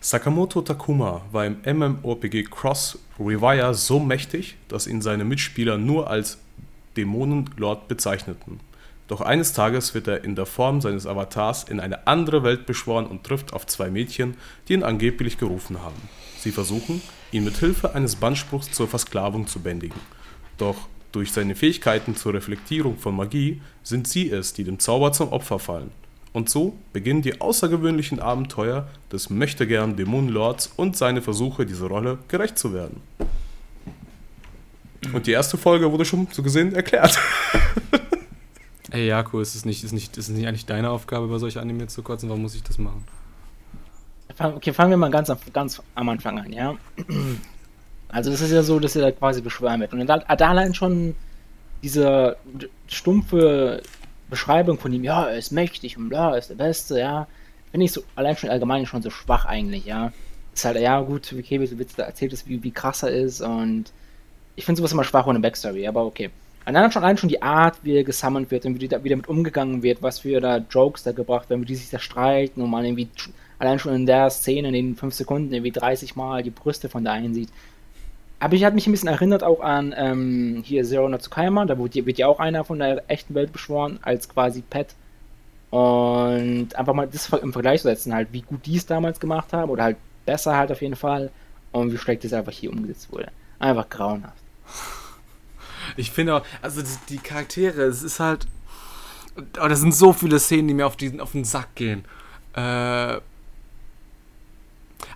Sakamoto 0.00 0.62
Takuma 0.62 1.22
war 1.30 1.46
im 1.46 1.58
MMORPG 1.64 2.42
Cross 2.50 2.98
Revire 3.20 3.74
so 3.74 4.00
mächtig, 4.00 4.56
dass 4.66 4.88
ihn 4.88 5.00
seine 5.00 5.24
Mitspieler 5.24 5.78
nur 5.78 6.10
als 6.10 6.38
Dämonenlord 6.96 7.86
bezeichneten. 7.86 8.58
Doch 9.12 9.20
eines 9.20 9.52
Tages 9.52 9.92
wird 9.92 10.08
er 10.08 10.24
in 10.24 10.36
der 10.36 10.46
Form 10.46 10.80
seines 10.80 11.06
Avatars 11.06 11.64
in 11.64 11.80
eine 11.80 12.06
andere 12.06 12.44
Welt 12.44 12.64
beschworen 12.64 13.04
und 13.04 13.24
trifft 13.24 13.52
auf 13.52 13.66
zwei 13.66 13.90
Mädchen, 13.90 14.38
die 14.66 14.72
ihn 14.72 14.82
angeblich 14.82 15.36
gerufen 15.36 15.82
haben. 15.82 16.00
Sie 16.38 16.50
versuchen, 16.50 17.02
ihn 17.30 17.44
mit 17.44 17.58
Hilfe 17.58 17.94
eines 17.94 18.16
Bannspruchs 18.16 18.72
zur 18.72 18.88
Versklavung 18.88 19.46
zu 19.46 19.60
bändigen. 19.60 20.00
Doch 20.56 20.88
durch 21.12 21.30
seine 21.30 21.54
Fähigkeiten 21.54 22.16
zur 22.16 22.32
Reflektierung 22.32 22.96
von 22.96 23.14
Magie 23.14 23.60
sind 23.82 24.08
sie 24.08 24.30
es, 24.30 24.54
die 24.54 24.64
dem 24.64 24.78
Zauber 24.78 25.12
zum 25.12 25.30
Opfer 25.30 25.58
fallen. 25.58 25.90
Und 26.32 26.48
so 26.48 26.78
beginnen 26.94 27.20
die 27.20 27.38
außergewöhnlichen 27.38 28.18
Abenteuer 28.18 28.88
des 29.12 29.28
möchtegern 29.28 29.94
Dämonenlords 29.94 30.72
und 30.74 30.96
seine 30.96 31.20
Versuche, 31.20 31.66
dieser 31.66 31.88
Rolle 31.88 32.18
gerecht 32.28 32.56
zu 32.58 32.72
werden. 32.72 33.02
Und 35.12 35.26
die 35.26 35.32
erste 35.32 35.58
Folge 35.58 35.92
wurde 35.92 36.06
schon 36.06 36.28
so 36.32 36.42
gesehen 36.42 36.74
erklärt. 36.74 37.20
Ey, 38.92 39.06
Jako, 39.08 39.40
ist 39.40 39.56
es 39.56 39.64
nicht, 39.64 39.82
ist 39.82 39.90
nicht, 39.92 40.16
ist 40.16 40.28
es 40.28 40.36
nicht 40.36 40.46
eigentlich 40.46 40.66
deine 40.66 40.90
Aufgabe, 40.90 41.24
über 41.24 41.40
solche 41.40 41.60
Anime 41.60 41.88
zu 41.88 42.02
kotzen? 42.04 42.28
Warum 42.28 42.42
muss 42.42 42.54
ich 42.54 42.62
das 42.62 42.78
machen? 42.78 43.04
Okay, 44.38 44.72
fangen 44.72 44.90
wir 44.90 44.96
mal 44.96 45.10
ganz, 45.10 45.30
am- 45.30 45.38
ganz 45.52 45.80
am 45.94 46.08
Anfang 46.08 46.38
an, 46.38 46.52
ja. 46.52 46.76
Also 48.08 48.30
es 48.30 48.40
ist 48.40 48.50
ja 48.52 48.62
so, 48.62 48.78
dass 48.78 48.96
er 48.96 49.02
da 49.02 49.12
quasi 49.12 49.40
beschwören 49.40 49.80
wird. 49.80 49.92
Und 49.92 50.06
da, 50.06 50.18
da 50.18 50.48
allein 50.50 50.74
schon 50.74 51.14
diese 51.82 52.36
stumpfe 52.88 53.82
Beschreibung 54.30 54.78
von 54.78 54.92
ihm, 54.92 55.04
ja, 55.04 55.26
er 55.28 55.38
ist 55.38 55.52
mächtig 55.52 55.96
und 55.98 56.08
bla, 56.10 56.32
er 56.32 56.38
ist 56.38 56.50
der 56.50 56.56
Beste, 56.56 56.98
ja, 57.00 57.28
finde 57.70 57.86
ich 57.86 57.92
so 57.92 58.02
allein 58.16 58.36
schon 58.36 58.50
allgemein 58.50 58.86
schon 58.86 59.02
so 59.02 59.10
schwach 59.10 59.46
eigentlich, 59.46 59.86
ja. 59.86 60.12
ist 60.54 60.64
halt, 60.64 60.78
ja 60.80 61.00
gut, 61.00 61.34
okay, 61.38 61.58
du 61.58 62.02
erzählt 62.02 62.32
hast, 62.32 62.48
wie, 62.48 62.62
wie 62.62 62.72
krass 62.72 63.02
er 63.02 63.10
ist 63.12 63.40
und 63.42 63.92
ich 64.56 64.64
finde 64.66 64.78
sowas 64.80 64.92
immer 64.92 65.04
schwach 65.04 65.26
ohne 65.26 65.40
Backstory, 65.40 65.86
aber 65.88 66.04
okay. 66.06 66.30
Allein 66.64 66.92
schon, 66.92 67.02
allein 67.02 67.16
schon 67.16 67.28
die 67.28 67.42
Art, 67.42 67.78
wie 67.82 67.96
er 67.96 68.04
gesammelt 68.04 68.50
wird 68.50 68.64
und 68.66 68.80
wie, 68.80 68.88
da, 68.88 69.02
wie 69.02 69.08
damit 69.08 69.28
umgegangen 69.28 69.82
wird, 69.82 70.02
was 70.02 70.20
für 70.20 70.40
da 70.40 70.58
Jokes 70.58 71.02
da 71.02 71.12
gebracht 71.12 71.50
werden, 71.50 71.62
wie 71.62 71.66
die 71.66 71.74
sich 71.74 71.90
da 71.90 71.98
streiten 71.98 72.62
und 72.62 72.70
man 72.70 72.84
irgendwie 72.84 73.08
allein 73.58 73.78
schon 73.78 73.94
in 73.94 74.06
der 74.06 74.30
Szene 74.30 74.68
in 74.68 74.74
den 74.74 74.96
5 74.96 75.14
Sekunden 75.14 75.52
irgendwie 75.52 75.72
30 75.72 76.16
Mal 76.16 76.42
die 76.42 76.50
Brüste 76.50 76.88
von 76.88 77.04
der 77.04 77.12
einen 77.14 77.34
sieht. 77.34 77.48
Aber 78.38 78.54
ich 78.54 78.64
hat 78.64 78.74
mich 78.74 78.86
ein 78.88 78.92
bisschen 78.92 79.08
erinnert 79.08 79.44
auch 79.44 79.60
an 79.60 79.94
ähm, 79.96 80.62
hier 80.64 80.82
Zero 80.84 81.08
No 81.08 81.18
Tsukaima, 81.18 81.64
da 81.64 81.78
wird, 81.78 81.94
wird 81.94 82.18
ja 82.18 82.26
auch 82.26 82.40
einer 82.40 82.64
von 82.64 82.80
der 82.80 83.04
echten 83.08 83.36
Welt 83.36 83.52
beschworen, 83.52 84.00
als 84.02 84.28
quasi 84.28 84.62
Pet. 84.62 84.94
Und 85.70 86.74
einfach 86.74 86.92
mal 86.92 87.06
das 87.06 87.32
im 87.32 87.52
Vergleich 87.52 87.82
zu 87.82 87.88
setzen, 87.88 88.12
halt, 88.12 88.28
wie 88.32 88.42
gut 88.42 88.66
die 88.66 88.76
es 88.76 88.84
damals 88.84 89.20
gemacht 89.20 89.52
haben, 89.52 89.70
oder 89.70 89.84
halt 89.84 89.96
besser 90.26 90.56
halt 90.56 90.72
auf 90.72 90.82
jeden 90.82 90.96
Fall, 90.96 91.30
und 91.70 91.92
wie 91.92 91.98
schlecht 91.98 92.24
es 92.24 92.32
einfach 92.32 92.52
hier 92.52 92.70
umgesetzt 92.70 93.12
wurde. 93.12 93.28
Einfach 93.58 93.88
grauenhaft. 93.88 94.42
Ich 95.96 96.10
finde 96.10 96.36
auch, 96.36 96.42
also 96.60 96.82
die 97.08 97.18
Charaktere, 97.18 97.82
es 97.82 98.02
ist 98.02 98.20
halt. 98.20 98.46
Oh, 99.36 99.68
da 99.68 99.74
sind 99.74 99.94
so 99.94 100.12
viele 100.12 100.38
Szenen, 100.38 100.68
die 100.68 100.74
mir 100.74 100.86
auf, 100.86 100.96
diesen, 100.96 101.20
auf 101.20 101.32
den 101.32 101.44
Sack 101.44 101.74
gehen. 101.74 102.04
Äh, 102.54 103.18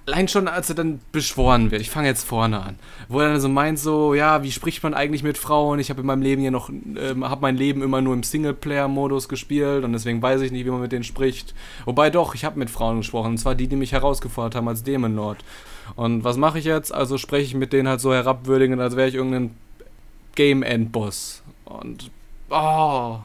allein 0.06 0.28
schon, 0.28 0.48
als 0.48 0.68
er 0.68 0.76
dann 0.76 1.00
beschworen 1.12 1.70
wird, 1.70 1.82
ich 1.82 1.90
fange 1.90 2.08
jetzt 2.08 2.24
vorne 2.24 2.62
an, 2.62 2.78
wo 3.08 3.20
er 3.20 3.32
dann 3.32 3.40
so 3.40 3.48
meint, 3.48 3.78
so, 3.78 4.14
ja, 4.14 4.42
wie 4.42 4.52
spricht 4.52 4.82
man 4.82 4.94
eigentlich 4.94 5.22
mit 5.22 5.36
Frauen? 5.36 5.78
Ich 5.80 5.90
habe 5.90 6.00
in 6.00 6.06
meinem 6.06 6.22
Leben 6.22 6.42
ja 6.42 6.50
noch, 6.50 6.68
ähm, 6.70 7.28
habe 7.28 7.42
mein 7.42 7.56
Leben 7.56 7.82
immer 7.82 8.00
nur 8.00 8.14
im 8.14 8.22
Singleplayer-Modus 8.22 9.28
gespielt 9.28 9.84
und 9.84 9.92
deswegen 9.92 10.22
weiß 10.22 10.40
ich 10.42 10.52
nicht, 10.52 10.64
wie 10.64 10.70
man 10.70 10.80
mit 10.80 10.92
denen 10.92 11.04
spricht. 11.04 11.54
Wobei 11.84 12.10
doch, 12.10 12.34
ich 12.34 12.44
habe 12.44 12.58
mit 12.58 12.70
Frauen 12.70 12.98
gesprochen, 12.98 13.32
und 13.32 13.38
zwar 13.38 13.54
die, 13.54 13.66
die 13.66 13.76
mich 13.76 13.92
herausgefordert 13.92 14.54
haben 14.54 14.68
als 14.68 14.84
Demon 14.84 15.16
Lord. 15.16 15.38
Und 15.94 16.24
was 16.24 16.36
mache 16.36 16.58
ich 16.58 16.64
jetzt? 16.64 16.92
Also 16.92 17.18
spreche 17.18 17.44
ich 17.44 17.54
mit 17.54 17.72
denen 17.72 17.88
halt 17.88 18.00
so 18.00 18.12
herabwürdigend, 18.12 18.80
als 18.80 18.96
wäre 18.96 19.08
ich 19.08 19.14
irgendein 19.14 19.56
Game 20.36 20.62
End 20.62 20.92
Boss. 20.92 21.42
Und 21.64 22.10
oh, 22.50 23.18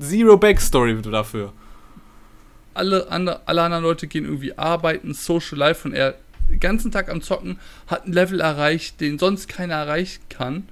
zero 0.00 0.36
Backstory 0.36 1.00
dafür. 1.00 1.52
Alle, 2.74 3.08
andre, 3.08 3.40
alle 3.46 3.62
anderen 3.62 3.84
Leute 3.84 4.08
gehen 4.08 4.24
irgendwie 4.24 4.58
arbeiten, 4.58 5.14
Social 5.14 5.58
Life 5.58 5.86
und 5.86 5.94
er 5.94 6.16
den 6.50 6.60
ganzen 6.60 6.90
Tag 6.90 7.08
am 7.08 7.22
Zocken, 7.22 7.58
hat 7.86 8.06
ein 8.06 8.12
Level 8.12 8.40
erreicht, 8.40 9.00
den 9.00 9.18
sonst 9.18 9.48
keiner 9.48 9.74
erreichen 9.74 10.22
kann. 10.28 10.68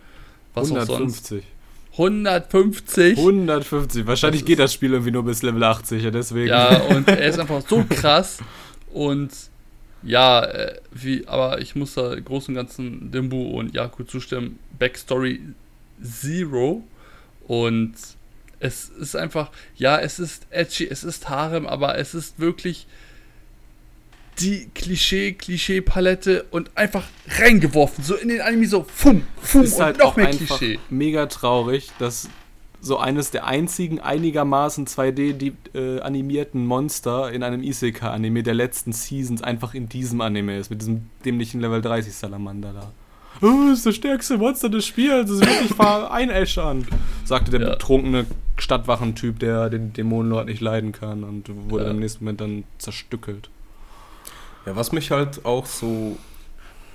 Was 0.55 0.71
150. 0.71 1.45
150. 1.93 3.19
150. 3.19 4.07
Wahrscheinlich 4.07 4.43
das 4.43 4.47
geht 4.47 4.59
das 4.59 4.73
Spiel 4.73 4.93
irgendwie 4.93 5.13
nur 5.13 5.25
bis 5.25 5.43
Level 5.43 5.63
80, 5.63 6.03
ja, 6.03 6.11
deswegen. 6.11 6.49
Ja, 6.49 6.77
und 6.89 7.09
er 7.09 7.27
ist 7.27 7.39
einfach 7.39 7.63
so 7.67 7.85
krass. 7.89 8.39
Und 8.93 9.31
ja, 10.03 10.45
äh, 10.45 10.81
wie, 10.91 11.27
aber 11.29 11.61
ich 11.61 11.77
muss 11.77 11.95
da 11.95 12.19
groß 12.19 12.49
und 12.49 12.55
ganzen 12.55 13.11
Dimbu 13.11 13.59
und 13.59 13.75
Yaku 13.75 14.05
zustimmen. 14.05 14.59
Backstory 14.79 15.41
Zero. 16.02 16.82
Und 17.47 17.94
es 18.61 18.88
ist 18.88 19.16
einfach, 19.16 19.50
ja, 19.76 19.99
es 19.99 20.18
ist 20.18 20.47
edgy, 20.50 20.87
es 20.88 21.04
ist 21.04 21.28
Harem, 21.28 21.66
aber 21.66 21.99
es 21.99 22.14
ist 22.14 22.38
wirklich 22.38 22.87
die 24.38 24.71
Klischee-Klischee-Palette 24.75 26.44
und 26.50 26.71
einfach 26.76 27.04
reingeworfen, 27.28 28.02
so 28.02 28.14
in 28.14 28.28
den 28.28 28.40
Anime, 28.40 28.66
so 28.66 28.85
fum, 28.85 29.26
fum 29.40 29.62
ist 29.62 29.75
und 29.75 29.82
halt 29.82 29.99
noch 29.99 30.16
mehr 30.16 30.30
Klischee. 30.30 30.78
Mega 30.88 31.26
traurig, 31.26 31.90
dass 31.99 32.28
so 32.80 32.99
eines 32.99 33.30
der 33.30 33.47
einzigen 33.47 34.00
einigermaßen 34.00 34.87
2D 34.87 35.35
die, 35.35 35.52
äh, 35.75 36.00
animierten 36.00 36.64
Monster 36.64 37.30
in 37.30 37.42
einem 37.42 37.62
Isekai-Anime 37.62 38.42
der 38.42 38.54
letzten 38.54 38.92
Seasons 38.92 39.42
einfach 39.42 39.75
in 39.75 39.88
diesem 39.88 40.21
Anime 40.21 40.59
ist, 40.59 40.71
mit 40.71 40.80
diesem 40.80 41.11
dämlichen 41.25 41.61
Level 41.61 41.82
30 41.82 42.14
Salamander 42.14 42.73
da 42.73 42.92
oh, 43.41 43.69
das 43.69 43.79
ist 43.79 43.87
das 43.87 43.97
stärkste 43.97 44.39
Monster 44.39 44.69
des 44.69 44.87
Spiels, 44.87 45.31
das 45.31 45.41
wird 45.41 45.71
mich 45.71 45.81
einäschern, 45.81 46.87
sagte 47.25 47.51
der 47.51 47.61
ja. 47.61 47.71
betrunkene 47.71 48.27
Stadtwachentyp, 48.59 49.39
der 49.39 49.71
den 49.71 49.93
Dämonenlord 49.93 50.47
nicht 50.47 50.61
leiden 50.61 50.93
kann 50.93 51.25
und 51.25 51.51
wurde 51.71 51.85
ja. 51.85 51.91
im 51.91 51.99
nächsten 51.99 52.25
Moment 52.25 52.41
dann 52.41 52.65
zerstückelt. 52.79 53.51
Ja, 54.67 54.77
was 54.77 54.93
mich 54.93 55.11
halt 55.11 55.45
auch 55.45 55.67
so 55.67 56.17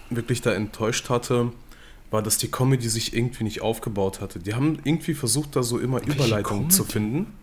wirklich 0.10 0.42
da 0.42 0.54
enttäuscht 0.54 1.10
hatte, 1.10 1.52
war, 2.12 2.22
dass 2.22 2.38
die 2.38 2.50
Comedy 2.50 2.88
sich 2.88 3.14
irgendwie 3.14 3.44
nicht 3.44 3.62
aufgebaut 3.62 4.22
hatte. 4.22 4.40
Die 4.40 4.54
haben 4.54 4.80
irgendwie 4.84 5.14
versucht, 5.14 5.56
da 5.56 5.64
so 5.64 5.78
immer 5.78 6.02
Überleitungen 6.02 6.70
zu 6.70 6.86
finden, 6.86 7.34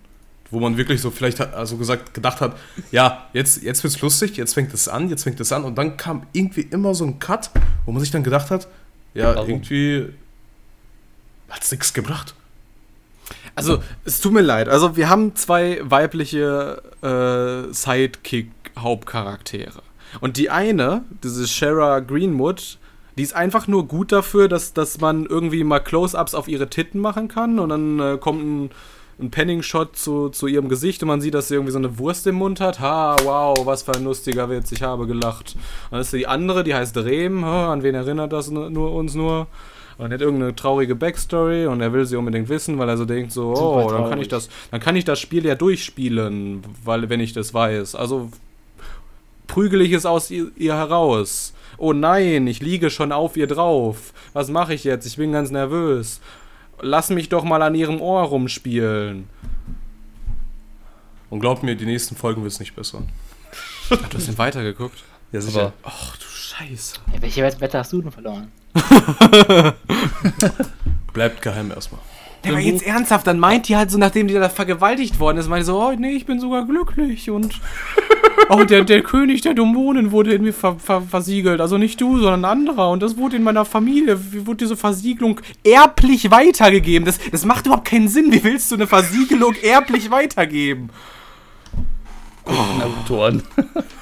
wo 0.51 0.61
man 0.61 0.77
wirklich 0.79 1.01
so 1.01 1.11
vielleicht 1.11 1.41
hat, 1.41 1.53
also 1.53 1.77
gesagt, 1.77 2.15
gedacht 2.15 2.41
hat, 2.41 2.57
ja, 2.91 3.29
jetzt, 3.35 3.63
jetzt 3.63 3.83
wird's 3.83 4.01
lustig, 4.01 4.37
jetzt 4.37 4.55
fängt 4.55 4.73
es 4.73 4.89
an, 4.89 5.11
jetzt 5.11 5.25
fängt 5.25 5.41
es 5.41 5.53
an 5.53 5.65
und 5.65 5.77
dann 5.77 5.97
kam 5.97 6.27
irgendwie 6.33 6.63
immer 6.63 6.95
so 6.95 7.05
ein 7.05 7.19
Cut, 7.19 7.51
wo 7.85 7.93
man 7.93 8.01
sich 8.01 8.11
dann 8.11 8.23
gedacht 8.23 8.51
hat, 8.51 8.69
ja, 9.15 9.35
Warum? 9.35 9.49
irgendwie 9.49 10.11
hat 11.49 11.63
es 11.63 11.71
nichts 11.71 11.95
gebracht. 11.95 12.35
Also, 13.55 13.83
es 14.05 14.21
tut 14.21 14.33
mir 14.33 14.43
leid. 14.43 14.69
Also, 14.69 14.97
wir 14.97 15.09
haben 15.09 15.37
zwei 15.37 15.79
weibliche 15.83 16.83
äh, 17.03 17.73
Sidekick-Hauptcharaktere. 17.73 19.81
Und 20.21 20.37
die 20.37 20.51
eine, 20.51 21.05
diese 21.23 21.47
Shara 21.47 22.01
Greenwood, 22.01 22.79
die 23.17 23.23
ist 23.23 23.35
einfach 23.35 23.69
nur 23.69 23.87
gut 23.87 24.11
dafür, 24.13 24.49
dass, 24.49 24.73
dass 24.73 25.01
man 25.01 25.27
irgendwie 25.27 25.63
mal 25.63 25.79
Close-Ups 25.79 26.35
auf 26.35 26.49
ihre 26.49 26.69
Titten 26.69 27.01
machen 27.01 27.29
kann 27.29 27.61
und 27.61 27.69
dann 27.69 28.01
äh, 28.01 28.19
kommt 28.19 28.45
ein 28.45 28.71
ein 29.19 29.31
Penning-Shot 29.31 29.97
zu, 29.97 30.29
zu 30.29 30.47
ihrem 30.47 30.69
Gesicht 30.69 31.03
und 31.03 31.09
man 31.09 31.21
sieht, 31.21 31.35
dass 31.35 31.49
sie 31.49 31.55
irgendwie 31.55 31.73
so 31.73 31.79
eine 31.79 31.99
Wurst 31.99 32.27
im 32.27 32.37
Mund 32.37 32.61
hat. 32.61 32.81
Ha, 32.81 33.17
wow, 33.25 33.57
was 33.65 33.83
für 33.83 33.95
ein 33.95 34.05
lustiger 34.05 34.51
Witz, 34.51 34.73
ich 34.73 34.83
habe 34.83 35.07
gelacht. 35.07 35.55
Und 35.55 35.93
dann 35.93 36.01
ist 36.01 36.13
die 36.13 36.27
andere, 36.27 36.65
die 36.65 36.75
heißt 36.75 36.97
Rehm, 36.97 37.45
an 37.45 37.83
wen 37.83 37.95
erinnert 37.95 38.33
das 38.33 38.51
nur, 38.51 38.93
uns 38.93 39.15
nur? 39.15 39.47
Und 39.97 40.13
hat 40.13 40.21
irgendeine 40.21 40.57
traurige 40.57 40.97
Backstory 40.97 41.67
und 41.67 41.81
er 41.81 41.93
will 41.93 42.05
sie 42.05 42.17
unbedingt 42.17 42.49
wissen, 42.49 42.79
weil 42.79 42.89
er 42.89 42.97
so 42.97 43.05
denkt 43.05 43.31
so, 43.31 43.55
oh, 43.55 43.89
dann 43.89 44.11
kann 44.11 44.21
ich 44.21 44.27
das, 44.27 44.49
dann 44.73 44.81
kann 44.81 44.97
ich 44.97 45.05
das 45.05 45.21
Spiel 45.21 45.47
ja 45.47 45.55
durchspielen, 45.55 46.63
weil 46.83 47.09
wenn 47.09 47.21
ich 47.21 47.33
das 47.33 47.55
weiß. 47.55 47.95
Also 47.95 48.31
prügel 49.47 49.83
ich 49.83 49.93
es 49.93 50.05
aus 50.05 50.33
ihr, 50.33 50.51
ihr 50.57 50.75
heraus. 50.75 51.55
Oh 51.79 51.93
nein, 51.93 52.49
ich 52.49 52.61
liege 52.61 52.91
schon 52.91 53.13
auf 53.13 53.37
ihr 53.37 53.47
drauf. 53.47 54.13
Was 54.33 54.51
mache 54.51 54.75
ich 54.75 54.83
jetzt? 54.83 55.07
Ich 55.07 55.17
bin 55.17 55.33
ganz 55.33 55.53
nervös. 55.53 56.21
Lass 56.81 57.11
mich 57.11 57.29
doch 57.29 57.45
mal 57.45 57.63
an 57.63 57.75
ihrem 57.75 58.01
Ohr 58.01 58.23
rumspielen. 58.23 59.29
Und 61.31 61.41
glaub 61.41 61.63
mir, 61.63 61.75
die 61.75 61.87
nächsten 61.87 62.17
Folgen 62.17 62.43
wird 62.43 62.53
es 62.53 62.61
nicht 62.61 62.77
besser. 62.77 63.03
Ach, 63.91 64.09
du 64.09 64.19
hast 64.19 64.29
den 64.29 64.39
weitergeguckt? 64.39 65.03
Ja, 65.33 65.41
sicher. 65.41 65.73
ach 65.83 66.17
du 66.17 66.25
Scheiße. 66.25 66.97
Ja, 67.13 67.23
welche 67.23 67.43
Wette 67.43 67.79
hast 67.79 67.93
du 67.93 68.03
denn 68.03 68.13
verloren? 68.13 68.53
Bleibt 71.13 71.43
geheim 71.43 71.71
erstmal. 71.71 72.01
Ja, 72.45 72.51
aber 72.51 72.61
jetzt 72.61 72.87
ernsthaft, 72.87 73.27
dann 73.27 73.39
meint 73.39 73.69
die 73.69 73.77
halt 73.77 73.91
so, 73.91 73.99
nachdem 73.99 74.29
die 74.29 74.35
da 74.35 74.49
vergewaltigt 74.49 75.19
worden 75.19 75.39
ist, 75.39 75.49
meint 75.49 75.63
die 75.63 75.67
so, 75.67 75.81
oh 75.81 75.93
nee, 75.97 76.13
ich 76.13 76.27
bin 76.27 76.41
sogar 76.41 76.67
glücklich 76.67 77.31
und 77.31 77.61
oh, 78.51 78.65
der, 78.65 78.85
der 78.85 79.03
König 79.03 79.41
der 79.41 79.55
Dämonen 79.55 80.13
wurde 80.13 80.35
in 80.35 80.43
mir 80.43 80.53
ver, 80.53 80.77
ver, 80.79 81.03
versiegelt. 81.03 81.61
Also 81.61 81.79
nicht 81.79 82.01
du, 82.01 82.19
sondern 82.19 82.45
ein 82.45 82.51
anderer. 82.51 82.91
Und 82.91 83.03
das 83.03 83.17
wurde 83.17 83.37
in 83.37 83.43
meiner 83.43 83.65
Familie, 83.65 84.33
wie 84.33 84.47
wurde 84.47 84.59
diese 84.59 84.77
Versiegelung 84.77 85.41
erblich 85.65 86.31
weitergegeben. 86.31 87.07
Das, 87.07 87.19
das 87.31 87.45
macht 87.45 87.67
überhaupt 87.67 87.89
keinen 87.89 88.09
Sinn. 88.09 88.31
Wie 88.33 88.45
willst 88.45 88.71
du 88.71 88.75
eine 88.75 88.87
Versiegelung 88.87 89.55
erblich 89.63 90.11
weitergeben? 90.11 90.91
Oh. 92.45 92.51
Autoren. 92.83 93.43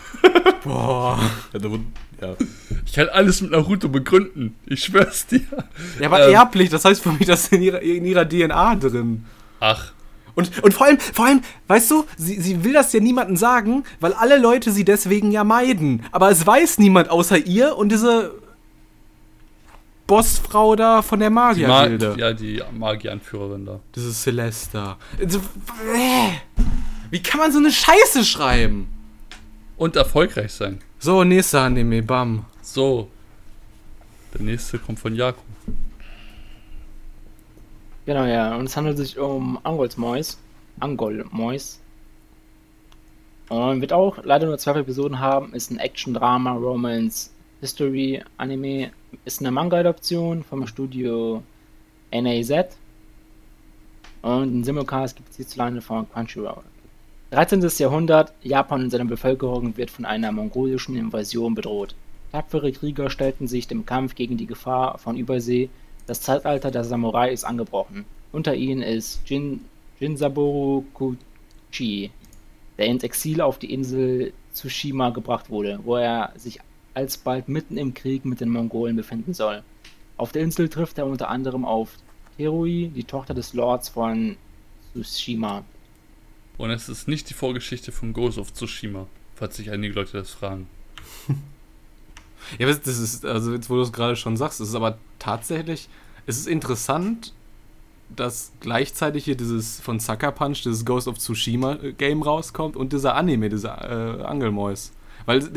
Boah. 0.65 1.19
Ja, 1.53 1.59
da 1.59 1.71
wurde 1.71 1.85
ja. 2.23 2.37
Ich 2.87 2.93
kann 2.93 3.09
alles 3.09 3.41
mit 3.41 3.51
Naruto 3.51 3.89
begründen. 3.89 4.55
Ich 4.67 4.85
schwör's 4.85 5.27
dir. 5.27 5.41
Ja, 6.01 6.07
aber 6.07 6.27
ähm, 6.27 6.35
erblich, 6.35 6.71
das 6.71 6.85
heißt 6.85 7.03
für 7.03 7.13
mich, 7.13 7.27
das 7.27 7.45
ist 7.45 7.53
in 7.53 7.63
ihrer, 7.63 7.81
in 7.81 8.05
ihrer 8.05 8.29
DNA 8.29 8.77
drin. 8.77 9.25
Ach. 9.61 9.93
Und, 10.35 10.63
und 10.63 10.73
vor 10.73 10.87
allem, 10.87 10.99
vor 10.99 11.27
allem, 11.27 11.43
weißt 11.69 11.91
du, 11.91 12.05
sie, 12.17 12.41
sie 12.41 12.65
will 12.65 12.73
das 12.73 12.93
ja 12.93 13.01
niemandem 13.01 13.37
sagen, 13.37 13.85
weil 14.01 14.15
alle 14.15 14.39
Leute 14.39 14.73
sie 14.73 14.85
deswegen 14.85 15.31
ja 15.31 15.45
meiden. 15.45 16.03
Aber 16.11 16.31
es 16.31 16.47
weiß 16.47 16.79
niemand 16.79 17.11
außer 17.11 17.39
ihr 17.39 17.77
und 17.77 17.91
diese 17.91 18.33
Bossfrau 20.07 20.77
da 20.77 21.03
von 21.03 21.21
der 21.21 21.31
Magiergilde. 21.31 22.11
Ma 22.11 22.17
ja, 22.17 22.33
die 22.33 22.63
Magieranführerin 22.73 23.67
da. 23.67 23.81
Das 23.93 24.05
ist 24.05 24.23
Celesta. 24.23 24.99
Also, 25.21 25.41
wie 27.11 27.23
kann 27.23 27.41
man 27.41 27.53
so 27.53 27.59
eine 27.59 27.71
Scheiße 27.71 28.25
schreiben? 28.25 28.89
Und 29.83 29.97
erfolgreich 29.97 30.53
sein. 30.53 30.79
So, 31.01 31.25
nächster 31.25 31.63
Anime, 31.63 32.05
bam. 32.05 32.45
So. 32.63 33.09
Der 34.33 34.43
nächste 34.43 34.79
kommt 34.79 35.01
von 35.01 35.13
Jakob. 35.13 35.43
Genau, 38.07 38.25
ja. 38.25 38.55
Und 38.55 38.67
es 38.67 38.77
handelt 38.77 38.97
sich 38.97 39.19
um 39.19 39.59
Angols 39.65 39.97
Mois. 39.97 40.39
Angol 40.79 41.27
Mois. 41.33 41.81
Und 43.49 43.81
wird 43.81 43.93
auch 43.93 44.23
leider 44.23 44.47
nur 44.47 44.57
zwei 44.59 44.79
Episoden 44.79 45.19
haben. 45.19 45.53
Ist 45.53 45.73
ein 45.73 45.81
Action-Drama, 45.81 46.53
Romance, 46.53 47.33
History, 47.61 48.23
Anime. 48.37 48.93
Ist 49.25 49.41
eine 49.41 49.51
Manga-Adaption 49.51 50.45
vom 50.45 50.65
Studio 50.69 51.43
NAZ. 52.13 52.77
Und 54.23 54.61
ein 54.61 54.63
Simulcast 54.63 55.17
gibt 55.17 55.31
es 55.31 55.39
hierzulande 55.39 55.81
von 55.81 56.09
Crunchyroll. 56.09 56.63
13. 57.33 57.67
Jahrhundert, 57.79 58.35
Japan 58.43 58.83
und 58.83 58.91
seine 58.91 59.07
Bevölkerung 59.07 59.75
wird 59.79 59.91
von 59.91 60.05
einer 60.05 60.31
mongolischen 60.33 60.97
Invasion 60.97 61.55
bedroht. 61.55 61.95
Tapfere 62.31 62.73
Krieger 62.73 63.09
stellten 63.09 63.49
sich 63.49 63.67
dem 63.67 63.87
Kampf 63.87 64.15
gegen 64.15 64.37
die 64.37 64.45
Gefahr 64.45 64.99
von 64.99 65.17
Übersee. 65.17 65.71
Das 66.07 66.21
Zeitalter 66.21 66.71
der 66.71 66.85
Samurai 66.85 67.33
ist 67.33 67.45
angebrochen. 67.45 68.05
Unter 68.33 68.55
ihnen 68.55 68.83
ist 68.83 69.23
Jin, 69.25 69.63
Jinsaboru 69.99 70.85
Kuchi, 70.93 72.11
der 72.77 72.85
ins 72.85 73.03
Exil 73.03 73.41
auf 73.41 73.59
die 73.59 73.73
Insel 73.73 74.35
Tsushima 74.53 75.09
gebracht 75.09 75.49
wurde, 75.49 75.81
wo 75.85 75.97
er 75.97 76.35
sich 76.37 76.61
alsbald 76.93 77.49
mitten 77.49 77.79
im 77.79 77.95
Krieg 77.95 78.27
mit 78.27 78.43
den 78.43 78.51
Mongolen 78.51 78.95
befinden 78.95 79.33
soll. 79.33 79.63
Auf 80.19 80.33
der 80.33 80.43
Insel 80.43 80.69
trifft 80.69 80.99
er 80.99 81.07
unter 81.07 81.31
anderem 81.31 81.65
auf 81.65 81.97
Terui, 82.37 82.93
die 82.95 83.05
Tochter 83.05 83.33
des 83.33 83.55
Lords 83.55 83.89
von 83.89 84.37
Tsushima. 84.93 85.65
Und 86.63 86.71
es 86.71 86.89
ist 86.89 87.09
nicht 87.09 87.29
die 87.29 87.35
Vorgeschichte 87.35 87.91
von 87.91 88.13
Ghost 88.13 88.39
of 88.39 88.53
Tsushima, 88.55 89.09
falls 89.35 89.57
sich 89.57 89.73
einige 89.73 89.95
Leute 89.95 90.13
das 90.13 90.31
fragen. 90.31 90.69
Ja, 92.59 92.67
das 92.67 92.99
ist, 92.99 93.25
also 93.25 93.53
jetzt 93.53 93.71
wo 93.71 93.77
du 93.77 93.83
es 93.83 93.93
gerade 93.93 94.17
schon 94.17 94.37
sagst, 94.37 94.61
es 94.61 94.71
ist 94.71 94.75
aber 94.75 94.99
tatsächlich, 95.21 95.89
es 96.27 96.39
ist 96.39 96.49
interessant, 96.49 97.33
dass 98.09 98.51
gleichzeitig 98.59 99.25
hier 99.25 99.37
dieses 99.37 99.81
von 99.81 100.01
Sucker 100.01 100.33
Punch, 100.33 100.65
dieses 100.65 100.85
Ghost 100.85 101.07
of 101.07 101.19
Tsushima 101.19 101.75
äh, 101.75 101.93
Game 101.93 102.21
rauskommt 102.21 102.77
und 102.77 102.93
dieser 102.93 103.15
Anime, 103.15 103.49
dieser 103.49 104.21
äh, 104.21 104.25
Angelmäus. 104.25 104.91
Weil 105.25 105.53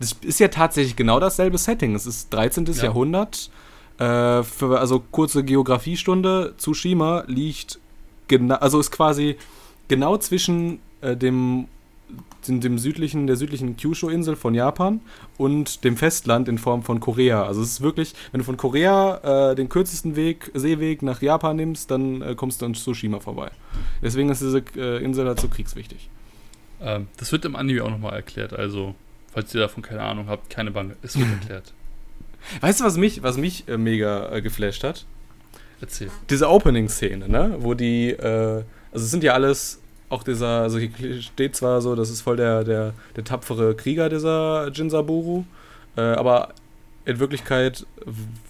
das 0.00 0.16
ist 0.20 0.40
ja 0.40 0.48
tatsächlich 0.48 0.96
genau 0.96 1.20
dasselbe 1.20 1.58
Setting. 1.58 1.94
Es 1.94 2.06
ist 2.06 2.32
13. 2.32 2.66
Ja. 2.66 2.84
Jahrhundert. 2.84 3.50
Äh, 3.98 4.42
für, 4.42 4.80
also 4.80 4.98
kurze 4.98 5.44
Geografiestunde. 5.44 6.54
Tsushima 6.58 7.22
liegt 7.28 7.78
genau, 8.26 8.56
also 8.56 8.80
ist 8.80 8.90
quasi 8.90 9.36
genau 9.88 10.16
zwischen 10.16 10.80
äh, 11.00 11.16
dem, 11.16 11.68
dem, 12.46 12.60
dem 12.60 12.78
südlichen, 12.78 13.26
der 13.26 13.36
südlichen 13.36 13.76
Kyushu-Insel 13.76 14.36
von 14.36 14.54
Japan 14.54 15.00
und 15.36 15.84
dem 15.84 15.96
Festland 15.96 16.48
in 16.48 16.58
Form 16.58 16.82
von 16.82 17.00
Korea. 17.00 17.44
Also 17.44 17.62
es 17.62 17.70
ist 17.70 17.80
wirklich, 17.80 18.14
wenn 18.32 18.38
du 18.38 18.44
von 18.44 18.56
Korea 18.56 19.50
äh, 19.50 19.54
den 19.54 19.68
kürzesten 19.68 20.16
Weg, 20.16 20.50
Seeweg 20.54 21.02
nach 21.02 21.22
Japan 21.22 21.56
nimmst, 21.56 21.90
dann 21.90 22.22
äh, 22.22 22.34
kommst 22.34 22.62
du 22.62 22.66
an 22.66 22.74
Tsushima 22.74 23.20
vorbei. 23.20 23.50
Deswegen 24.02 24.30
ist 24.30 24.42
diese 24.42 24.62
äh, 24.76 25.02
Insel 25.02 25.26
halt 25.26 25.40
so 25.40 25.48
kriegswichtig. 25.48 26.08
Ähm, 26.80 27.08
das 27.16 27.32
wird 27.32 27.44
im 27.44 27.56
Anime 27.56 27.82
auch 27.84 27.90
nochmal 27.90 28.14
erklärt, 28.14 28.52
also 28.52 28.94
falls 29.32 29.54
ihr 29.54 29.60
davon 29.60 29.82
keine 29.82 30.02
Ahnung 30.02 30.28
habt, 30.28 30.50
keine 30.50 30.70
Bange, 30.70 30.96
es 31.02 31.18
wird 31.18 31.28
erklärt. 31.40 31.72
Weißt 32.60 32.80
du, 32.80 32.84
was 32.84 32.96
mich, 32.96 33.22
was 33.22 33.36
mich 33.36 33.66
äh, 33.68 33.76
mega 33.76 34.32
äh, 34.32 34.42
geflasht 34.42 34.84
hat? 34.84 35.04
Erzähl. 35.80 36.10
Diese 36.30 36.48
Opening-Szene, 36.48 37.28
ne? 37.28 37.56
Wo 37.58 37.74
die, 37.74 38.10
äh, 38.10 38.62
also 38.92 39.04
es 39.04 39.10
sind 39.10 39.24
ja 39.24 39.32
alles, 39.34 39.80
auch 40.08 40.22
dieser, 40.22 40.62
also 40.62 40.78
hier 40.78 41.22
steht 41.22 41.56
zwar 41.56 41.80
so, 41.80 41.94
das 41.94 42.10
ist 42.10 42.20
voll 42.20 42.36
der, 42.36 42.64
der, 42.64 42.94
der 43.16 43.24
tapfere 43.24 43.74
Krieger, 43.74 44.08
dieser 44.08 44.70
Jinsaburu, 44.72 45.44
äh, 45.96 46.00
aber 46.00 46.54
in 47.04 47.20
Wirklichkeit 47.20 47.86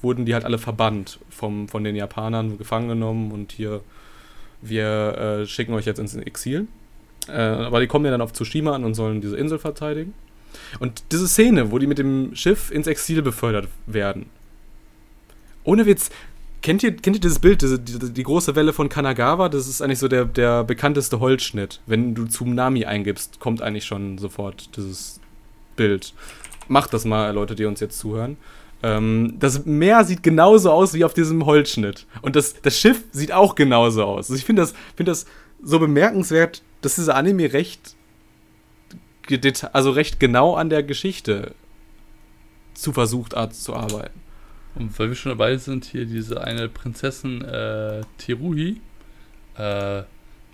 wurden 0.00 0.24
die 0.24 0.34
halt 0.34 0.44
alle 0.44 0.58
verbannt 0.58 1.20
vom, 1.28 1.68
von 1.68 1.84
den 1.84 1.94
Japanern, 1.94 2.58
gefangen 2.58 2.88
genommen 2.88 3.30
und 3.30 3.52
hier, 3.52 3.82
wir 4.62 5.18
äh, 5.42 5.46
schicken 5.46 5.74
euch 5.74 5.84
jetzt 5.84 5.98
ins 5.98 6.14
Exil. 6.14 6.66
Äh, 7.28 7.32
aber 7.32 7.80
die 7.80 7.86
kommen 7.86 8.06
ja 8.06 8.10
dann 8.10 8.22
auf 8.22 8.32
Tsushima 8.32 8.74
an 8.74 8.84
und 8.84 8.94
sollen 8.94 9.20
diese 9.20 9.36
Insel 9.36 9.58
verteidigen. 9.58 10.14
Und 10.80 11.04
diese 11.12 11.28
Szene, 11.28 11.70
wo 11.70 11.78
die 11.78 11.86
mit 11.86 11.98
dem 11.98 12.34
Schiff 12.34 12.70
ins 12.70 12.86
Exil 12.86 13.20
befördert 13.20 13.68
werden. 13.86 14.26
Ohne 15.64 15.84
Witz, 15.84 16.10
kennt 16.66 16.82
ihr, 16.82 16.96
kennt 16.96 17.14
ihr 17.14 17.20
dieses 17.20 17.38
Bild, 17.38 17.62
diese, 17.62 17.78
die, 17.78 18.12
die 18.12 18.22
große 18.24 18.56
Welle 18.56 18.72
von 18.72 18.88
Kanagawa? 18.88 19.48
Das 19.48 19.68
ist 19.68 19.80
eigentlich 19.80 20.00
so 20.00 20.08
der, 20.08 20.24
der 20.24 20.64
bekannteste 20.64 21.20
Holzschnitt. 21.20 21.80
Wenn 21.86 22.16
du 22.16 22.26
Tsunami 22.26 22.84
eingibst, 22.84 23.38
kommt 23.38 23.62
eigentlich 23.62 23.84
schon 23.84 24.18
sofort 24.18 24.76
dieses 24.76 25.20
Bild. 25.76 26.12
Macht 26.66 26.92
das 26.92 27.04
mal, 27.04 27.32
Leute, 27.32 27.54
die 27.54 27.66
uns 27.66 27.78
jetzt 27.78 28.00
zuhören. 28.00 28.36
Ähm, 28.82 29.36
das 29.38 29.64
Meer 29.64 30.04
sieht 30.04 30.24
genauso 30.24 30.72
aus 30.72 30.92
wie 30.92 31.04
auf 31.04 31.14
diesem 31.14 31.46
Holzschnitt. 31.46 32.04
Und 32.20 32.34
das, 32.34 32.60
das 32.60 32.76
Schiff 32.76 33.04
sieht 33.12 33.30
auch 33.30 33.54
genauso 33.54 34.02
aus. 34.02 34.28
Also 34.28 34.34
ich 34.34 34.44
finde 34.44 34.62
das, 34.62 34.74
find 34.96 35.08
das 35.08 35.26
so 35.62 35.78
bemerkenswert, 35.78 36.62
dass 36.80 36.96
dieser 36.96 37.14
Anime 37.14 37.52
recht, 37.52 37.94
also 39.72 39.92
recht 39.92 40.18
genau 40.18 40.56
an 40.56 40.68
der 40.68 40.82
Geschichte 40.82 41.54
zu 42.74 42.92
versucht 42.92 43.36
zu 43.52 43.72
arbeiten. 43.72 44.25
Und 44.76 44.98
weil 44.98 45.08
wir 45.08 45.16
schon 45.16 45.30
dabei 45.30 45.56
sind, 45.56 45.84
hier 45.84 46.04
diese 46.06 46.42
eine 46.44 46.68
Prinzessin 46.68 47.42
äh, 47.42 48.02
Teruhi, 48.18 48.80
äh, 49.56 50.02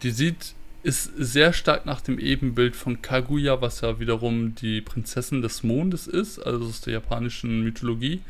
die 0.03 0.11
sieht, 0.11 0.55
ist 0.83 1.13
sehr 1.17 1.53
stark 1.53 1.87
nach 1.87 2.01
dem 2.01 2.19
Ebenbild 2.19 2.75
von 2.75 3.03
Kaguya, 3.03 3.61
was 3.61 3.81
ja 3.83 4.01
wiederum 4.01 4.55
die 4.55 4.81
Prinzessin 4.81 5.43
des 5.43 5.63
Mondes 5.63 6.07
ist, 6.07 6.39
also 6.41 6.67
aus 6.67 6.81
der 6.81 6.95
japanischen 6.95 7.63
Mythologie. 7.63 8.21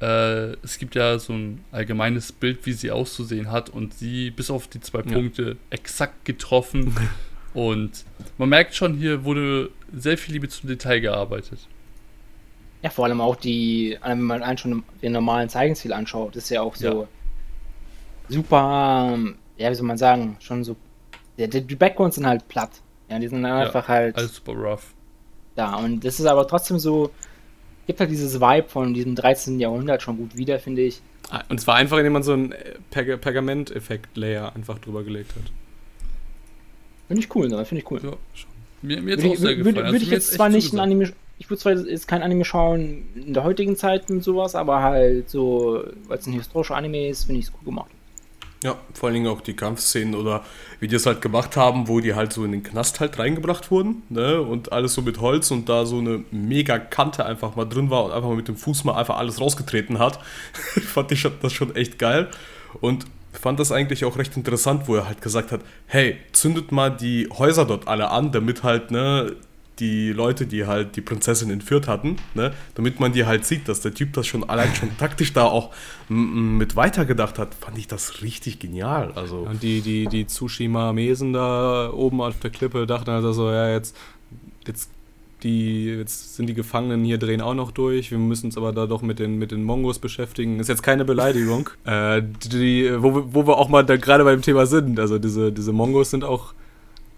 Äh, 0.00 0.56
es 0.64 0.78
gibt 0.78 0.96
ja 0.96 1.18
so 1.18 1.32
ein 1.32 1.60
allgemeines 1.70 2.32
Bild, 2.32 2.66
wie 2.66 2.72
sie 2.72 2.90
auszusehen 2.90 3.52
hat 3.52 3.68
und 3.68 3.94
sie 3.94 4.30
bis 4.30 4.50
auf 4.50 4.66
die 4.66 4.80
zwei 4.80 5.00
Ja. 5.00 5.12
Punkte 5.12 5.56
exakt 5.70 6.24
getroffen. 6.24 6.96
und 7.54 8.04
man 8.38 8.48
merkt 8.48 8.74
schon, 8.74 8.94
hier 8.94 9.24
wurde 9.24 9.70
sehr 9.92 10.18
viel 10.18 10.34
Liebe 10.34 10.48
zum 10.48 10.68
Detail 10.68 11.00
gearbeitet. 11.00 11.68
Ja, 12.82 12.90
vor 12.90 13.04
allem 13.04 13.20
auch 13.20 13.36
die, 13.36 13.96
wenn 14.04 14.22
man 14.22 14.42
einen 14.42 14.58
schon 14.58 14.82
den 15.02 15.12
normalen 15.12 15.48
Zeigenstil 15.48 15.92
anschaut, 15.92 16.34
ist 16.36 16.48
ja 16.50 16.62
auch 16.62 16.74
so 16.74 17.06
super, 18.28 19.10
ähm, 19.14 19.36
ja, 19.56 19.70
wie 19.70 19.74
soll 19.74 19.86
man 19.86 19.98
sagen, 19.98 20.36
schon 20.40 20.64
so, 20.64 20.76
ja, 21.36 21.46
die, 21.46 21.60
die 21.62 21.76
Backgrounds 21.76 22.16
sind 22.16 22.26
halt 22.26 22.46
platt. 22.48 22.70
Ja, 23.08 23.18
die 23.18 23.28
sind 23.28 23.44
einfach 23.44 23.88
halt 23.88 24.16
Alles 24.16 24.34
super 24.36 24.52
rough. 24.52 24.94
da. 25.54 25.76
Und 25.76 26.04
das 26.04 26.18
ist 26.18 26.26
aber 26.26 26.46
trotzdem 26.48 26.78
so, 26.78 27.10
gibt 27.86 28.00
halt 28.00 28.10
dieses 28.10 28.40
Vibe 28.40 28.68
von 28.68 28.94
diesem 28.94 29.14
13. 29.14 29.60
Jahrhundert 29.60 30.02
schon 30.02 30.16
gut 30.16 30.36
wieder, 30.36 30.58
finde 30.58 30.82
ich. 30.82 31.00
Ah, 31.30 31.42
Und 31.48 31.60
zwar 31.60 31.76
einfach, 31.76 31.98
indem 31.98 32.14
man 32.14 32.22
so 32.22 32.32
einen 32.32 32.52
äh, 32.52 32.74
Perg 32.90 33.20
Pergament-Effekt-Layer 33.20 34.54
einfach 34.56 34.78
drüber 34.78 35.04
gelegt 35.04 35.32
hat. 35.36 35.52
Finde 37.08 37.22
ich 37.22 37.34
cool, 37.34 37.48
ne? 37.48 37.64
finde 37.64 37.82
ich 37.82 37.90
cool. 37.90 38.00
Ja, 38.02 38.12
Mir, 38.82 39.02
mir 39.02 39.10
jetzt 39.12 39.22
Würde 39.22 39.34
auch 39.34 39.40
sehr 39.40 39.50
ich, 39.50 39.58
gefallen. 39.58 39.76
würde, 39.76 39.84
Also 39.86 39.96
ich 39.96 40.06
mir 40.06 40.12
jetzt 40.14 40.32
zwar 40.32 40.48
nicht 40.48 40.72
ein. 40.72 40.80
Anime, 40.80 41.12
ich 41.42 41.50
würde 41.50 41.60
zwar 41.60 41.72
jetzt 41.72 42.06
kein 42.06 42.22
Anime 42.22 42.44
schauen 42.44 43.08
in 43.16 43.34
der 43.34 43.42
heutigen 43.42 43.74
Zeit 43.74 44.08
und 44.10 44.22
sowas, 44.22 44.54
aber 44.54 44.80
halt 44.80 45.28
so, 45.28 45.82
weil 46.06 46.18
es 46.18 46.26
ein 46.28 46.34
historischer 46.34 46.76
Anime 46.76 47.08
ist, 47.08 47.24
finde 47.24 47.40
ich 47.40 47.46
es 47.46 47.52
cool 47.52 47.64
gemacht. 47.64 47.90
Ja, 48.62 48.76
vor 48.94 49.08
allen 49.08 49.14
Dingen 49.14 49.26
auch 49.26 49.40
die 49.40 49.56
Kampfszenen 49.56 50.14
oder 50.14 50.44
wie 50.78 50.86
die 50.86 50.94
es 50.94 51.04
halt 51.04 51.20
gemacht 51.20 51.56
haben, 51.56 51.88
wo 51.88 51.98
die 51.98 52.14
halt 52.14 52.32
so 52.32 52.44
in 52.44 52.52
den 52.52 52.62
Knast 52.62 53.00
halt 53.00 53.18
reingebracht 53.18 53.72
wurden, 53.72 54.04
ne? 54.08 54.40
Und 54.40 54.70
alles 54.70 54.94
so 54.94 55.02
mit 55.02 55.20
Holz 55.20 55.50
und 55.50 55.68
da 55.68 55.84
so 55.84 55.98
eine 55.98 56.22
mega 56.30 56.78
Kante 56.78 57.26
einfach 57.26 57.56
mal 57.56 57.64
drin 57.64 57.90
war 57.90 58.04
und 58.04 58.12
einfach 58.12 58.28
mal 58.28 58.36
mit 58.36 58.46
dem 58.46 58.56
Fuß 58.56 58.84
mal 58.84 58.94
einfach 58.94 59.16
alles 59.16 59.40
rausgetreten 59.40 59.98
hat. 59.98 60.20
fand 60.52 61.10
ich 61.10 61.26
das 61.42 61.52
schon 61.52 61.74
echt 61.74 61.98
geil. 61.98 62.28
Und 62.80 63.06
fand 63.32 63.58
das 63.58 63.72
eigentlich 63.72 64.04
auch 64.04 64.16
recht 64.16 64.36
interessant, 64.36 64.86
wo 64.86 64.94
er 64.94 65.08
halt 65.08 65.22
gesagt 65.22 65.50
hat, 65.50 65.62
hey, 65.86 66.18
zündet 66.30 66.70
mal 66.70 66.90
die 66.90 67.28
Häuser 67.36 67.64
dort 67.64 67.88
alle 67.88 68.10
an, 68.10 68.30
damit 68.30 68.62
halt, 68.62 68.92
ne, 68.92 69.34
die 69.78 70.12
Leute, 70.12 70.46
die 70.46 70.66
halt 70.66 70.96
die 70.96 71.00
Prinzessin 71.00 71.50
entführt 71.50 71.88
hatten, 71.88 72.16
ne, 72.34 72.52
damit 72.74 73.00
man 73.00 73.12
die 73.12 73.24
halt 73.24 73.46
sieht, 73.46 73.68
dass 73.68 73.80
der 73.80 73.94
Typ 73.94 74.12
das 74.12 74.26
schon 74.26 74.48
allein 74.48 74.74
schon 74.74 74.96
taktisch 74.98 75.32
da 75.32 75.44
auch 75.44 75.70
mit 76.08 76.76
weitergedacht 76.76 77.38
hat, 77.38 77.54
fand 77.54 77.78
ich 77.78 77.88
das 77.88 78.20
richtig 78.22 78.58
genial. 78.58 79.12
Also, 79.14 79.38
Und 79.38 79.62
die, 79.62 79.80
die, 79.80 80.06
die 80.06 80.26
Tsushima-Mesen 80.26 81.32
da 81.32 81.90
oben 81.90 82.20
auf 82.20 82.38
der 82.38 82.50
Klippe 82.50 82.86
dachten 82.86 83.10
also 83.10 83.32
so, 83.32 83.50
ja, 83.50 83.70
jetzt, 83.70 83.96
jetzt, 84.66 84.90
die, 85.42 85.86
jetzt 85.86 86.36
sind 86.36 86.46
die 86.46 86.54
Gefangenen 86.54 87.02
hier, 87.02 87.18
drehen 87.18 87.40
auch 87.40 87.54
noch 87.54 87.70
durch. 87.72 88.10
Wir 88.10 88.18
müssen 88.18 88.46
uns 88.46 88.56
aber 88.58 88.72
da 88.72 88.86
doch 88.86 89.02
mit 89.02 89.18
den, 89.18 89.38
mit 89.38 89.50
den 89.50 89.64
Mongos 89.64 89.98
beschäftigen. 89.98 90.60
Ist 90.60 90.68
jetzt 90.68 90.82
keine 90.84 91.04
Beleidigung. 91.04 91.70
äh, 91.84 92.22
die, 92.44 92.92
wo, 93.02 93.14
wir- 93.14 93.34
wo 93.34 93.46
wir 93.46 93.56
auch 93.56 93.68
mal 93.68 93.84
da 93.84 93.96
gerade 93.96 94.22
beim 94.22 94.42
Thema 94.42 94.66
sind. 94.66 95.00
Also 95.00 95.18
diese, 95.18 95.50
diese 95.50 95.72
Mongos 95.72 96.10
sind 96.10 96.22
auch 96.24 96.52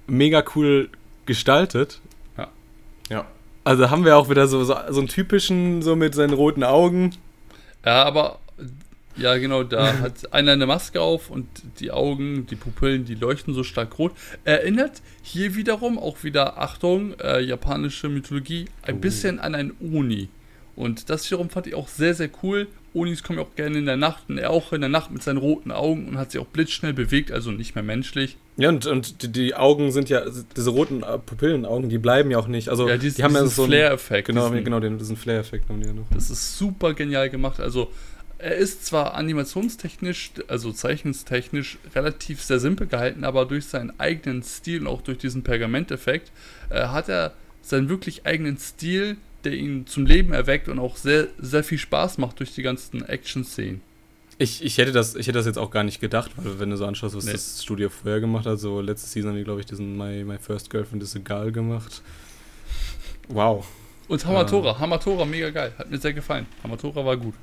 mega 0.07 0.43
cool 0.55 0.88
gestaltet. 1.27 2.01
Also 3.64 3.90
haben 3.90 4.05
wir 4.05 4.16
auch 4.16 4.29
wieder 4.29 4.46
so, 4.46 4.62
so, 4.64 4.77
so 4.90 4.98
einen 5.00 5.09
typischen, 5.09 5.83
so 5.83 5.96
mit 5.96 6.14
seinen 6.14 6.35
roten 6.35 6.64
Augen. 6.64 7.12
Ja, 7.85 8.05
aber 8.05 8.38
ja, 9.16 9.37
genau, 9.38 9.62
da 9.62 9.98
hat 10.00 10.33
einer 10.33 10.53
eine 10.53 10.66
Maske 10.66 11.00
auf 11.00 11.31
und 11.31 11.46
die 11.81 11.90
Augen, 11.90 12.46
die 12.46 12.57
Pupillen, 12.57 13.05
die 13.05 13.14
leuchten 13.14 13.55
so 13.55 13.62
stark 13.64 13.98
rot. 13.98 14.12
Erinnert 14.44 15.03
hier 15.22 15.55
wiederum, 15.55 15.98
auch 15.98 16.24
wieder, 16.24 16.59
Achtung, 16.59 17.14
äh, 17.20 17.40
japanische 17.40 18.09
Mythologie, 18.09 18.66
ein 18.83 18.96
Oh. 18.96 18.98
bisschen 18.98 19.38
an 19.38 19.55
ein 19.55 19.72
Oni. 19.81 20.29
Und 20.76 21.08
das 21.10 21.24
wiederum 21.30 21.50
fand 21.50 21.66
ich 21.68 21.74
auch 21.74 21.88
sehr, 21.88 22.14
sehr 22.14 22.28
cool. 22.42 22.66
Onis 22.94 23.22
kommen 23.22 23.38
ja 23.40 23.44
auch 23.44 23.54
gerne 23.56 23.78
in 23.78 23.87
der 23.87 23.96
Nacht 23.96 24.24
und 24.28 24.38
er 24.38 24.50
auch 24.50 24.72
in 24.72 24.80
der 24.80 24.90
Nacht 24.90 25.10
mit 25.10 25.22
seinen 25.22 25.38
roten 25.38 25.70
Augen 25.72 26.06
und 26.08 26.16
hat 26.18 26.30
sich 26.32 26.40
auch 26.40 26.46
blitzschnell 26.46 26.92
bewegt, 26.92 27.32
also 27.32 27.50
nicht 27.50 27.74
mehr 27.74 27.82
menschlich. 27.84 28.37
Ja, 28.56 28.68
und, 28.68 28.87
und 28.87 29.22
die, 29.22 29.32
die 29.32 29.54
Augen 29.56 29.90
sind 29.90 30.08
ja, 30.10 30.22
diese 30.56 30.70
roten 30.70 31.02
äh, 31.02 31.18
Pupillenaugen, 31.18 31.88
die 31.88 31.98
bleiben 31.98 32.30
ja 32.30 32.38
auch 32.38 32.46
nicht. 32.46 32.68
Also 32.68 32.88
Ja, 32.88 32.96
dies- 32.96 33.14
die 33.14 33.24
haben 33.24 33.34
ja 33.34 33.42
diesen 33.42 33.54
so 33.54 33.66
Flair-Effekt, 33.66 34.28
Genau, 34.28 34.48
diesen- 34.48 34.64
genau, 34.64 34.78
den, 34.80 34.98
diesen 34.98 35.16
Flair-Effekt 35.16 35.68
haben 35.68 35.80
die 35.80 35.88
ja 35.88 35.92
noch. 35.92 36.06
Das 36.14 36.30
ist 36.30 36.56
super 36.56 36.94
genial 36.94 37.30
gemacht. 37.30 37.58
Also, 37.58 37.90
er 38.38 38.54
ist 38.56 38.84
zwar 38.87 39.14
animationstechnisch, 39.14 40.32
also 40.48 40.72
zeichenstechnisch 40.72 41.78
relativ 41.94 42.42
sehr 42.42 42.58
simpel 42.60 42.87
gehalten, 42.87 43.24
aber 43.24 43.44
durch 43.46 43.66
seinen 43.66 43.92
eigenen 43.98 44.42
Stil 44.42 44.82
und 44.82 44.87
auch 44.88 45.02
durch 45.02 45.18
diesen 45.18 45.42
Pergamenteffekt 45.42 46.30
äh, 46.70 46.87
hat 46.88 47.08
er 47.08 47.32
seinen 47.62 47.88
wirklich 47.88 48.26
eigenen 48.26 48.58
Stil 48.58 49.16
der 49.44 49.52
ihn 49.52 49.87
zum 49.87 50.07
Leben 50.07 50.33
erweckt 50.33 50.68
und 50.68 50.78
auch 50.78 50.96
sehr, 50.96 51.28
sehr 51.38 51.64
viel 51.64 51.78
Spaß 51.78 52.18
macht 52.18 52.38
durch 52.40 52.54
die 52.54 52.62
ganzen 52.62 53.04
Action-Szenen. 53.04 53.80
Ich, 54.38 54.64
ich, 54.64 54.78
hätte 54.78 54.90
das, 54.90 55.14
ich 55.14 55.28
hätte 55.28 55.38
das 55.38 55.46
jetzt 55.46 55.59
auch 55.59 55.70
gar 55.70 55.85
nicht 55.85 56.00
gedacht, 56.00 56.33
weil 56.37 56.59
wenn 56.59 56.70
du 56.70 56.76
so 56.76 56.87
anschaust, 56.87 57.14
was 57.16 57.24
Nee. 57.24 57.33
das 57.33 57.62
Studio 57.62 57.88
vorher 57.88 58.20
gemacht 58.20 58.46
hat, 58.46 58.59
so 58.59 58.80
letzte 58.80 59.09
Season 59.09 59.30
haben 59.30 59.37
die, 59.38 59.44
glaube 59.44 59.61
ich, 59.61 59.66
diesen 59.66 59.96
My, 59.96 60.24
My 60.24 60.38
First 60.38 60.70
Girlfriend 60.70 61.02
is 61.02 61.14
egal 61.14 61.52
gemacht. 61.52 62.02
Wow. 63.28 63.66
Und 64.09 64.26
Hamatora, 64.26 64.78
Hamatora, 64.78 65.24
mega 65.24 65.50
geil. 65.50 65.72
Hat 65.78 65.90
mir 65.90 65.98
sehr 65.98 66.12
gefallen. 66.12 66.46
Hamatora 66.62 67.04
war 67.04 67.16
gut. 67.16 67.35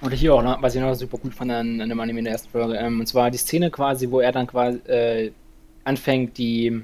Und 0.00 0.12
hier 0.12 0.34
auch, 0.34 0.42
ne, 0.42 0.56
was 0.60 0.74
ich 0.74 0.80
noch 0.80 0.94
super 0.94 1.18
gut 1.18 1.34
fand 1.34 1.50
an, 1.50 1.80
an 1.80 1.88
dem 1.88 2.00
Anime 2.00 2.20
in 2.20 2.24
der 2.24 2.32
ersten 2.32 2.48
Folge, 2.50 2.74
ähm, 2.76 3.00
und 3.00 3.06
zwar 3.06 3.30
die 3.30 3.36
Szene 3.38 3.70
quasi, 3.70 4.10
wo 4.10 4.20
er 4.20 4.32
dann 4.32 4.46
quasi 4.46 4.78
äh, 4.88 5.30
anfängt, 5.84 6.38
die 6.38 6.82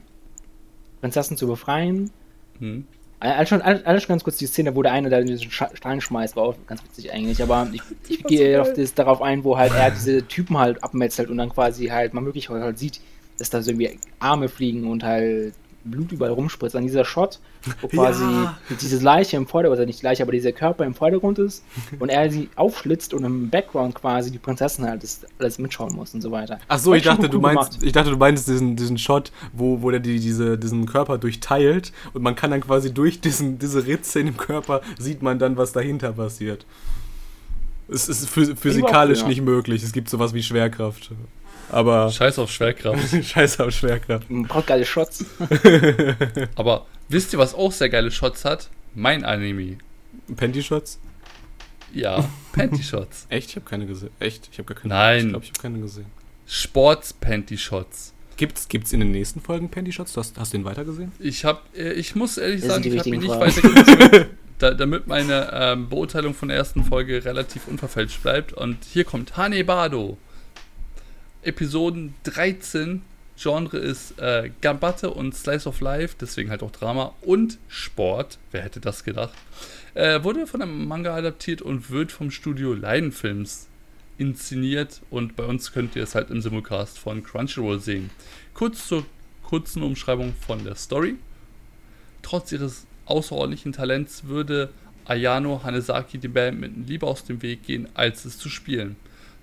Prinzessin 1.00 1.36
zu 1.36 1.46
befreien. 1.46 2.10
Hm. 2.58 2.86
Alles 3.18 3.48
schon, 3.48 3.62
alles 3.62 3.84
alles 3.86 4.02
schon 4.02 4.12
ganz 4.12 4.24
kurz 4.24 4.36
die 4.36 4.46
Szene, 4.46 4.74
wo 4.76 4.82
der 4.82 4.92
eine 4.92 5.08
da 5.08 5.20
diesen 5.22 5.50
Stein 5.50 6.00
schmeißt, 6.00 6.36
war 6.36 6.44
auch 6.44 6.54
ganz 6.66 6.84
witzig 6.84 7.12
eigentlich, 7.12 7.42
aber 7.42 7.66
ich, 7.72 7.82
ich 8.08 8.22
gehe 8.24 8.60
auf 8.60 8.74
das, 8.74 8.92
darauf 8.92 9.22
ein, 9.22 9.42
wo 9.42 9.56
halt 9.56 9.72
er 9.72 9.90
diese 9.90 10.26
Typen 10.26 10.58
halt 10.58 10.82
abmetzelt 10.84 11.30
und 11.30 11.38
dann 11.38 11.48
quasi 11.48 11.86
halt 11.86 12.12
man 12.12 12.26
wirklich 12.26 12.50
halt 12.50 12.78
sieht, 12.78 13.00
dass 13.38 13.48
da 13.48 13.62
so 13.62 13.70
irgendwie 13.70 13.98
Arme 14.18 14.48
fliegen 14.48 14.90
und 14.90 15.02
halt 15.02 15.54
Blut 15.90 16.12
überall 16.12 16.32
rumspritzt. 16.32 16.76
An 16.76 16.82
dieser 16.84 17.04
Shot, 17.04 17.38
wo 17.80 17.88
quasi 17.88 18.24
Ja. 18.24 18.58
diese 18.80 19.02
Leiche 19.02 19.36
im 19.36 19.46
Vordergrund, 19.46 19.78
also 19.78 19.86
nicht 19.86 20.02
Leiche, 20.02 20.22
aber 20.22 20.32
dieser 20.32 20.52
Körper 20.52 20.84
im 20.84 20.94
Vordergrund 20.94 21.38
ist 21.38 21.64
und 21.98 22.08
er 22.08 22.30
sie 22.30 22.48
aufschlitzt 22.56 23.14
und 23.14 23.24
im 23.24 23.50
Background 23.50 23.94
quasi 23.94 24.30
die 24.30 24.38
Prinzessin 24.38 24.84
halt 24.86 25.02
das 25.02 25.26
alles 25.38 25.58
mitschauen 25.58 25.94
muss 25.94 26.14
und 26.14 26.20
so 26.20 26.30
weiter. 26.30 26.58
Ach 26.68 26.78
so, 26.78 26.94
ich 26.94 27.02
dachte, 27.04 27.28
du 27.28 27.40
meinst, 27.40 27.70
gemacht. 27.72 27.86
ich 27.86 27.92
dachte, 27.92 28.10
du 28.10 28.16
meinst 28.16 28.48
diesen, 28.48 28.76
diesen 28.76 28.98
Shot, 28.98 29.32
wo, 29.52 29.82
wo 29.82 29.90
der 29.90 30.00
die, 30.00 30.20
diese, 30.20 30.58
diesen 30.58 30.86
Körper 30.86 31.18
durchteilt 31.18 31.92
und 32.14 32.22
man 32.22 32.34
kann 32.34 32.50
dann 32.50 32.60
quasi 32.60 32.92
durch 32.92 33.20
diesen, 33.20 33.58
diese 33.58 33.86
Ritze 33.86 34.20
in 34.20 34.26
dem 34.26 34.36
Körper 34.36 34.80
sieht 34.98 35.22
man 35.22 35.38
dann, 35.38 35.56
was 35.56 35.72
dahinter 35.72 36.12
passiert. 36.12 36.66
Es 37.88 38.08
ist 38.08 38.28
phys 38.28 38.50
physikalisch 38.58 39.24
nicht 39.26 39.42
möglich. 39.42 39.82
Es 39.84 39.92
gibt 39.92 40.08
sowas 40.08 40.34
wie 40.34 40.42
Schwerkraft. 40.42 41.12
Aber 41.70 42.10
Scheiß 42.10 42.38
auf 42.38 42.50
Schwerkraft. 42.50 43.24
scheiße 43.24 43.64
auf 43.64 43.72
Schwerkraft. 43.72 44.30
Man 44.30 44.44
braucht 44.44 44.68
geile 44.68 44.84
Shots. 44.84 45.24
Aber 46.54 46.86
wisst 47.08 47.32
ihr, 47.32 47.38
was 47.38 47.54
auch 47.54 47.72
sehr 47.72 47.88
geile 47.88 48.10
Shots 48.10 48.44
hat? 48.44 48.70
Mein 48.94 49.24
Anime. 49.24 49.78
Panty 50.36 50.62
Shots? 50.62 50.98
Ja, 51.92 52.28
Panty 52.52 52.82
Shots. 52.82 53.26
Echt? 53.28 53.50
Ich 53.50 53.56
habe 53.56 53.66
keine 53.66 53.86
gesehen. 53.86 54.10
Echt? 54.20 54.48
Ich 54.52 54.58
habe 54.58 54.72
gar 54.72 54.80
keine. 54.80 54.94
Nein. 54.94 55.18
Ich 55.18 55.28
glaube, 55.30 55.44
ich 55.44 55.50
habe 55.50 55.60
keine 55.60 55.78
gesehen. 55.80 56.06
Sports 56.46 57.12
Panty 57.12 57.58
Shots. 57.58 58.12
Gibt's, 58.36 58.68
gibt's 58.68 58.92
in 58.92 59.00
den 59.00 59.12
nächsten 59.12 59.40
Folgen 59.40 59.70
Panty 59.70 59.92
Shots? 59.92 60.12
Du 60.12 60.20
hast, 60.20 60.38
hast 60.38 60.52
du 60.52 60.58
den 60.58 60.64
weitergesehen? 60.64 61.10
Ich 61.18 61.44
habe, 61.44 61.60
äh, 61.76 61.92
ich 61.92 62.14
muss 62.14 62.36
ehrlich 62.36 62.60
Das 62.60 62.70
sagen, 62.70 62.84
ich 62.84 62.98
habe 62.98 63.10
mich 63.10 63.20
nicht 63.20 63.40
wichtigen 63.40 63.74
weiter 63.74 64.26
da, 64.58 64.72
damit 64.72 65.06
meine 65.06 65.50
ähm, 65.52 65.88
Beurteilung 65.88 66.34
von 66.34 66.48
der 66.48 66.56
ersten 66.56 66.84
Folge 66.84 67.24
relativ 67.24 67.66
unverfälscht 67.68 68.22
bleibt. 68.22 68.52
Und 68.52 68.78
hier 68.84 69.04
kommt 69.04 69.36
Hanebado. 69.36 70.18
Episoden 71.46 72.14
13. 72.24 73.02
Genre 73.38 73.76
ist 73.78 74.18
äh, 74.18 74.50
Gambatte 74.62 75.10
und 75.10 75.34
Slice 75.34 75.68
of 75.68 75.80
Life, 75.80 76.16
deswegen 76.18 76.50
halt 76.50 76.62
auch 76.62 76.70
Drama 76.70 77.14
und 77.20 77.58
Sport. 77.68 78.38
Wer 78.50 78.62
hätte 78.62 78.80
das 78.80 79.04
gedacht? 79.04 79.34
Äh, 79.94 80.22
wurde 80.24 80.46
von 80.46 80.62
einem 80.62 80.88
Manga 80.88 81.14
adaptiert 81.14 81.60
und 81.62 81.90
wird 81.90 82.12
vom 82.12 82.30
Studio 82.30 82.72
Leidenfilms 82.72 83.68
inszeniert. 84.18 85.02
Und 85.10 85.36
bei 85.36 85.44
uns 85.44 85.72
könnt 85.72 85.96
ihr 85.96 86.02
es 86.02 86.14
halt 86.14 86.30
im 86.30 86.40
Simulcast 86.40 86.98
von 86.98 87.22
Crunchyroll 87.22 87.80
sehen. 87.80 88.10
Kurz 88.54 88.88
zur 88.88 89.04
kurzen 89.42 89.82
Umschreibung 89.82 90.34
von 90.46 90.64
der 90.64 90.74
Story. 90.74 91.16
Trotz 92.22 92.52
ihres 92.52 92.86
außerordentlichen 93.04 93.72
Talents 93.72 94.24
würde 94.24 94.70
Ayano 95.04 95.62
Hanesaki 95.62 96.18
dem 96.18 96.32
Badminton 96.32 96.86
lieber 96.86 97.06
aus 97.06 97.24
dem 97.24 97.40
Weg 97.42 97.64
gehen, 97.64 97.88
als 97.94 98.24
es 98.24 98.38
zu 98.38 98.48
spielen. 98.48 98.96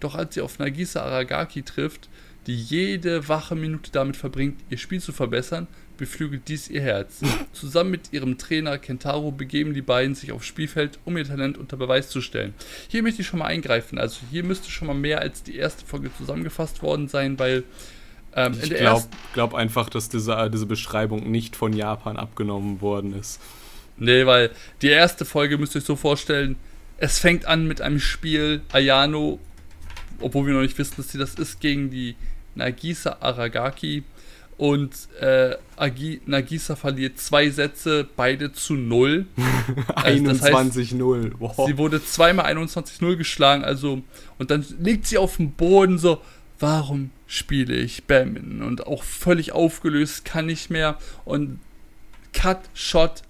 Doch 0.04 0.16
als 0.16 0.34
sie 0.34 0.42
auf 0.42 0.60
Nagisa 0.60 1.02
Aragaki 1.02 1.64
trifft, 1.64 2.10
die 2.46 2.56
jede 2.56 3.30
wache 3.30 3.56
Minute 3.56 3.90
damit 3.90 4.18
verbringt, 4.18 4.60
ihr 4.70 4.78
Spiel 4.78 5.00
zu 5.00 5.14
verbessern, 5.14 5.68
beflügelt 5.98 6.50
dies 6.50 6.70
ihr 6.70 6.82
Herz. 6.82 7.22
Zusammen 7.54 7.92
mit 7.92 8.12
ihrem 8.12 8.38
Trainer 8.38 8.78
Kentaro 8.78 9.32
begeben 9.32 9.74
die 9.74 9.82
beiden 9.82 10.14
sich 10.14 10.34
aufs 10.34 10.46
Spielfeld, 10.46 11.00
um 11.06 11.16
ihr 11.16 11.24
Talent 11.24 11.58
unter 11.58 11.78
Beweis 11.78 12.10
zu 12.10 12.20
stellen. 12.20 12.54
Hier 12.90 13.02
möchte 13.02 13.22
ich 13.22 13.28
schon 13.28 13.40
mal 13.40 13.46
eingreifen. 13.46 13.98
Also 13.98 14.20
hier 14.30 14.44
müsste 14.44 14.70
schon 14.70 14.88
mal 14.88 14.94
mehr 14.94 15.22
als 15.22 15.42
die 15.44 15.56
erste 15.56 15.86
Folge 15.86 16.12
zusammengefasst 16.18 16.82
worden 16.82 17.08
sein, 17.08 17.40
weil 17.40 17.64
ähm, 18.36 18.58
Ich 18.62 18.76
glaube 18.76 19.06
glaub 19.34 19.54
einfach, 19.54 19.90
dass 19.90 20.10
diese, 20.10 20.50
diese 20.54 20.66
Beschreibung 20.66 21.32
nicht 21.32 21.56
von 21.56 21.72
Japan 21.72 22.18
abgenommen 22.18 22.82
worden 22.82 23.18
ist. 23.18 23.40
Nee, 23.96 24.26
weil 24.26 24.50
die 24.82 24.90
erste 24.90 25.24
Folge 25.24 25.58
müsst 25.58 25.76
ihr 25.76 25.80
euch 25.80 25.86
so 25.86 25.96
vorstellen, 25.96 26.58
es 26.98 27.20
fängt 27.20 27.46
an 27.46 27.68
mit 27.68 27.82
einem 27.82 28.00
Spiel 28.00 28.62
Ayano, 28.72 29.40
obwohl 30.20 30.48
wir 30.48 30.54
noch 30.54 30.62
nicht 30.62 30.78
wissen, 30.78 30.96
dass 30.98 31.12
sie 31.12 31.18
das 31.18 31.36
ist, 31.36 31.60
gegen 31.60 31.90
die 31.90 32.16
Nagisa 32.56 33.18
Aragaki. 33.20 34.04
Und 34.58 34.92
äh, 35.20 35.56
Agi, 35.78 36.22
Nagisa 36.26 36.76
verliert 36.76 37.20
zwei 37.20 37.50
Sätze, 37.50 38.08
beide 38.16 38.54
zu 38.54 38.76
null. 38.76 39.26
Also 39.96 40.26
das 40.26 40.42
heißt, 40.42 40.78
21-0. 40.78 41.32
Wow. 41.40 41.68
Sie 41.68 41.78
wurde 41.78 42.04
zweimal 42.04 42.46
21-0 42.56 43.16
geschlagen, 43.16 43.64
also 43.64 44.02
und 44.38 44.52
dann 44.52 44.66
liegt 44.80 45.08
sie 45.08 45.18
auf 45.18 45.38
dem 45.38 45.52
Boden 45.52 45.98
so, 45.98 46.22
warum 46.60 47.12
spiele 47.26 47.76
ich 47.76 48.04
Badminton? 48.06 48.62
Und 48.62 48.86
auch 48.86 49.04
völlig 49.04 49.54
aufgelöst, 49.54 50.26
kann 50.26 50.46
nicht 50.46 50.70
mehr. 50.70 50.98
Und 51.26 51.60
Cut, 52.34 52.60
Shot, 52.74 53.22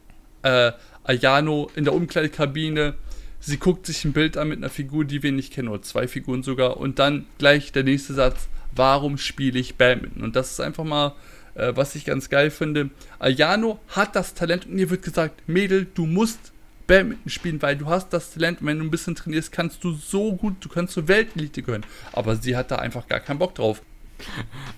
äh, 0.41 0.71
Ayano 1.03 1.69
in 1.75 1.83
der 1.83 1.93
Umkleidekabine. 1.93 2.95
Sie 3.45 3.57
guckt 3.57 3.85
sich 3.85 4.05
ein 4.05 4.13
Bild 4.13 4.37
an 4.37 4.47
mit 4.47 4.59
einer 4.59 4.69
Figur, 4.69 5.03
die 5.03 5.21
wir 5.21 5.33
nicht 5.33 5.51
kennen, 5.51 5.67
oder 5.67 5.81
zwei 5.81 6.07
Figuren 6.07 6.43
sogar. 6.43 6.77
Und 6.77 6.97
dann 6.97 7.25
gleich 7.39 7.73
der 7.73 7.83
nächste 7.83 8.13
Satz, 8.13 8.47
warum 8.73 9.17
spiele 9.17 9.59
ich 9.59 9.75
Badminton? 9.75 10.23
Und 10.23 10.37
das 10.37 10.51
ist 10.51 10.59
einfach 10.61 10.85
mal, 10.85 11.13
äh, 11.55 11.73
was 11.75 11.93
ich 11.95 12.05
ganz 12.05 12.29
geil 12.29 12.51
finde. 12.51 12.89
Ayano 13.19 13.81
hat 13.89 14.15
das 14.15 14.33
Talent 14.33 14.65
und 14.65 14.79
ihr 14.79 14.89
wird 14.89 15.03
gesagt, 15.03 15.43
Mädel, 15.45 15.87
du 15.93 16.05
musst 16.05 16.53
Badminton 16.87 17.29
spielen, 17.29 17.61
weil 17.61 17.75
du 17.75 17.87
hast 17.87 18.13
das 18.13 18.31
Talent 18.33 18.61
und 18.61 18.67
wenn 18.67 18.79
du 18.79 18.85
ein 18.85 18.91
bisschen 18.91 19.15
trainierst, 19.15 19.51
kannst 19.51 19.83
du 19.83 19.91
so 19.91 20.33
gut, 20.33 20.55
du 20.61 20.69
kannst 20.69 20.93
zur 20.93 21.09
Weltelite 21.09 21.63
gehören. 21.63 21.85
Aber 22.13 22.37
sie 22.37 22.55
hat 22.55 22.71
da 22.71 22.77
einfach 22.77 23.09
gar 23.09 23.19
keinen 23.19 23.39
Bock 23.39 23.55
drauf. 23.55 23.81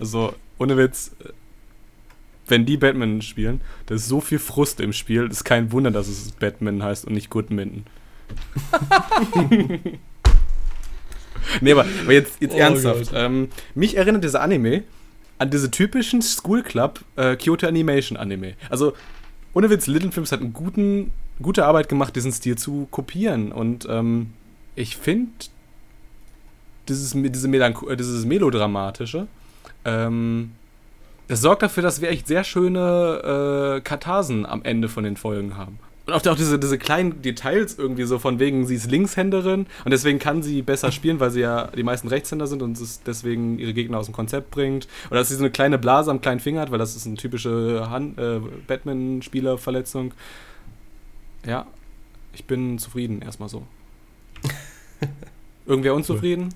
Also, 0.00 0.34
ohne 0.58 0.76
Witz, 0.76 1.12
wenn 2.48 2.66
die 2.66 2.76
Batman 2.76 3.22
spielen, 3.22 3.60
da 3.86 3.94
ist 3.94 4.08
so 4.08 4.20
viel 4.20 4.40
Frust 4.40 4.80
im 4.80 4.92
Spiel, 4.92 5.28
ist 5.30 5.44
kein 5.44 5.70
Wunder, 5.70 5.92
dass 5.92 6.08
es 6.08 6.32
Batman 6.32 6.82
heißt 6.82 7.04
und 7.04 7.14
nicht 7.14 7.30
Goodminton. 7.30 7.84
nee, 11.60 11.72
aber, 11.72 11.86
aber 12.02 12.12
jetzt, 12.12 12.40
jetzt 12.40 12.54
Oh 12.54 12.58
ernsthaft. 12.58 13.10
Ähm, 13.14 13.48
mich 13.74 13.96
erinnert 13.96 14.24
dieser 14.24 14.42
Anime 14.42 14.82
an 15.38 15.50
diese 15.50 15.70
typischen 15.70 16.22
School 16.22 16.62
Club 16.62 17.00
äh, 17.16 17.36
Kyoto 17.36 17.66
Animation 17.66 18.16
Anime. 18.16 18.54
Also, 18.70 18.94
ohne 19.54 19.70
Witz, 19.70 19.86
Little 19.86 20.12
Films 20.12 20.32
hat 20.32 20.40
einen 20.40 20.52
guten, 20.52 21.12
gute 21.40 21.64
Arbeit 21.64 21.88
gemacht, 21.88 22.16
diesen 22.16 22.32
Stil 22.32 22.56
zu 22.56 22.88
kopieren. 22.90 23.52
Und 23.52 23.86
ähm, 23.88 24.32
ich 24.74 24.96
finde 24.96 25.30
dieses, 26.88 27.12
diese 27.12 27.48
äh, 27.48 27.96
dieses 27.96 28.24
Melodramatische, 28.24 29.26
ähm, 29.84 30.52
das 31.28 31.40
sorgt 31.40 31.62
dafür, 31.62 31.82
dass 31.82 32.00
wir 32.00 32.08
echt 32.10 32.26
sehr 32.26 32.44
schöne 32.44 33.78
äh, 33.78 33.80
Katharsen 33.80 34.46
am 34.46 34.62
Ende 34.62 34.88
von 34.88 35.04
den 35.04 35.16
Folgen 35.16 35.56
haben. 35.56 35.78
Und 36.06 36.12
auch, 36.12 36.24
auch 36.24 36.36
diese, 36.36 36.58
diese 36.58 36.78
kleinen 36.78 37.20
Details 37.20 37.78
irgendwie 37.78 38.04
so 38.04 38.20
von 38.20 38.38
wegen, 38.38 38.64
sie 38.64 38.76
ist 38.76 38.88
Linkshänderin 38.88 39.66
und 39.84 39.90
deswegen 39.90 40.20
kann 40.20 40.40
sie 40.40 40.62
besser 40.62 40.92
spielen, 40.92 41.18
weil 41.18 41.32
sie 41.32 41.40
ja 41.40 41.66
die 41.66 41.82
meisten 41.82 42.06
Rechtshänder 42.06 42.46
sind 42.46 42.62
und 42.62 42.78
es 42.78 43.02
deswegen 43.02 43.58
ihre 43.58 43.74
Gegner 43.74 43.98
aus 43.98 44.06
dem 44.06 44.14
Konzept 44.14 44.52
bringt. 44.52 44.86
Oder 45.10 45.20
dass 45.20 45.30
sie 45.30 45.34
so 45.34 45.42
eine 45.42 45.50
kleine 45.50 45.78
Blase 45.78 46.12
am 46.12 46.20
kleinen 46.20 46.38
Finger 46.38 46.60
hat, 46.60 46.70
weil 46.70 46.78
das 46.78 46.94
ist 46.94 47.06
eine 47.06 47.16
typische 47.16 47.84
äh, 48.16 48.40
Batman-Spielerverletzung. 48.68 50.12
Ja, 51.44 51.66
ich 52.34 52.44
bin 52.44 52.78
zufrieden 52.78 53.20
erstmal 53.22 53.48
so. 53.48 53.64
Irgendwer 55.66 55.94
unzufrieden? 55.94 56.54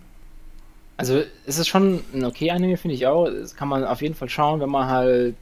Also 0.97 1.23
es 1.47 1.59
ist 1.59 1.67
schon 1.67 2.01
ein 2.15 2.25
okay 2.25 2.53
Anime, 2.53 2.77
finde 2.77 2.95
ich 2.95 3.07
auch. 3.09 3.25
Das 3.25 3.57
kann 3.57 3.67
man 3.69 3.85
auf 3.85 4.01
jeden 4.01 4.15
Fall 4.15 4.29
schauen, 4.29 4.61
wenn 4.61 4.71
man 4.71 4.87
halt 4.87 5.35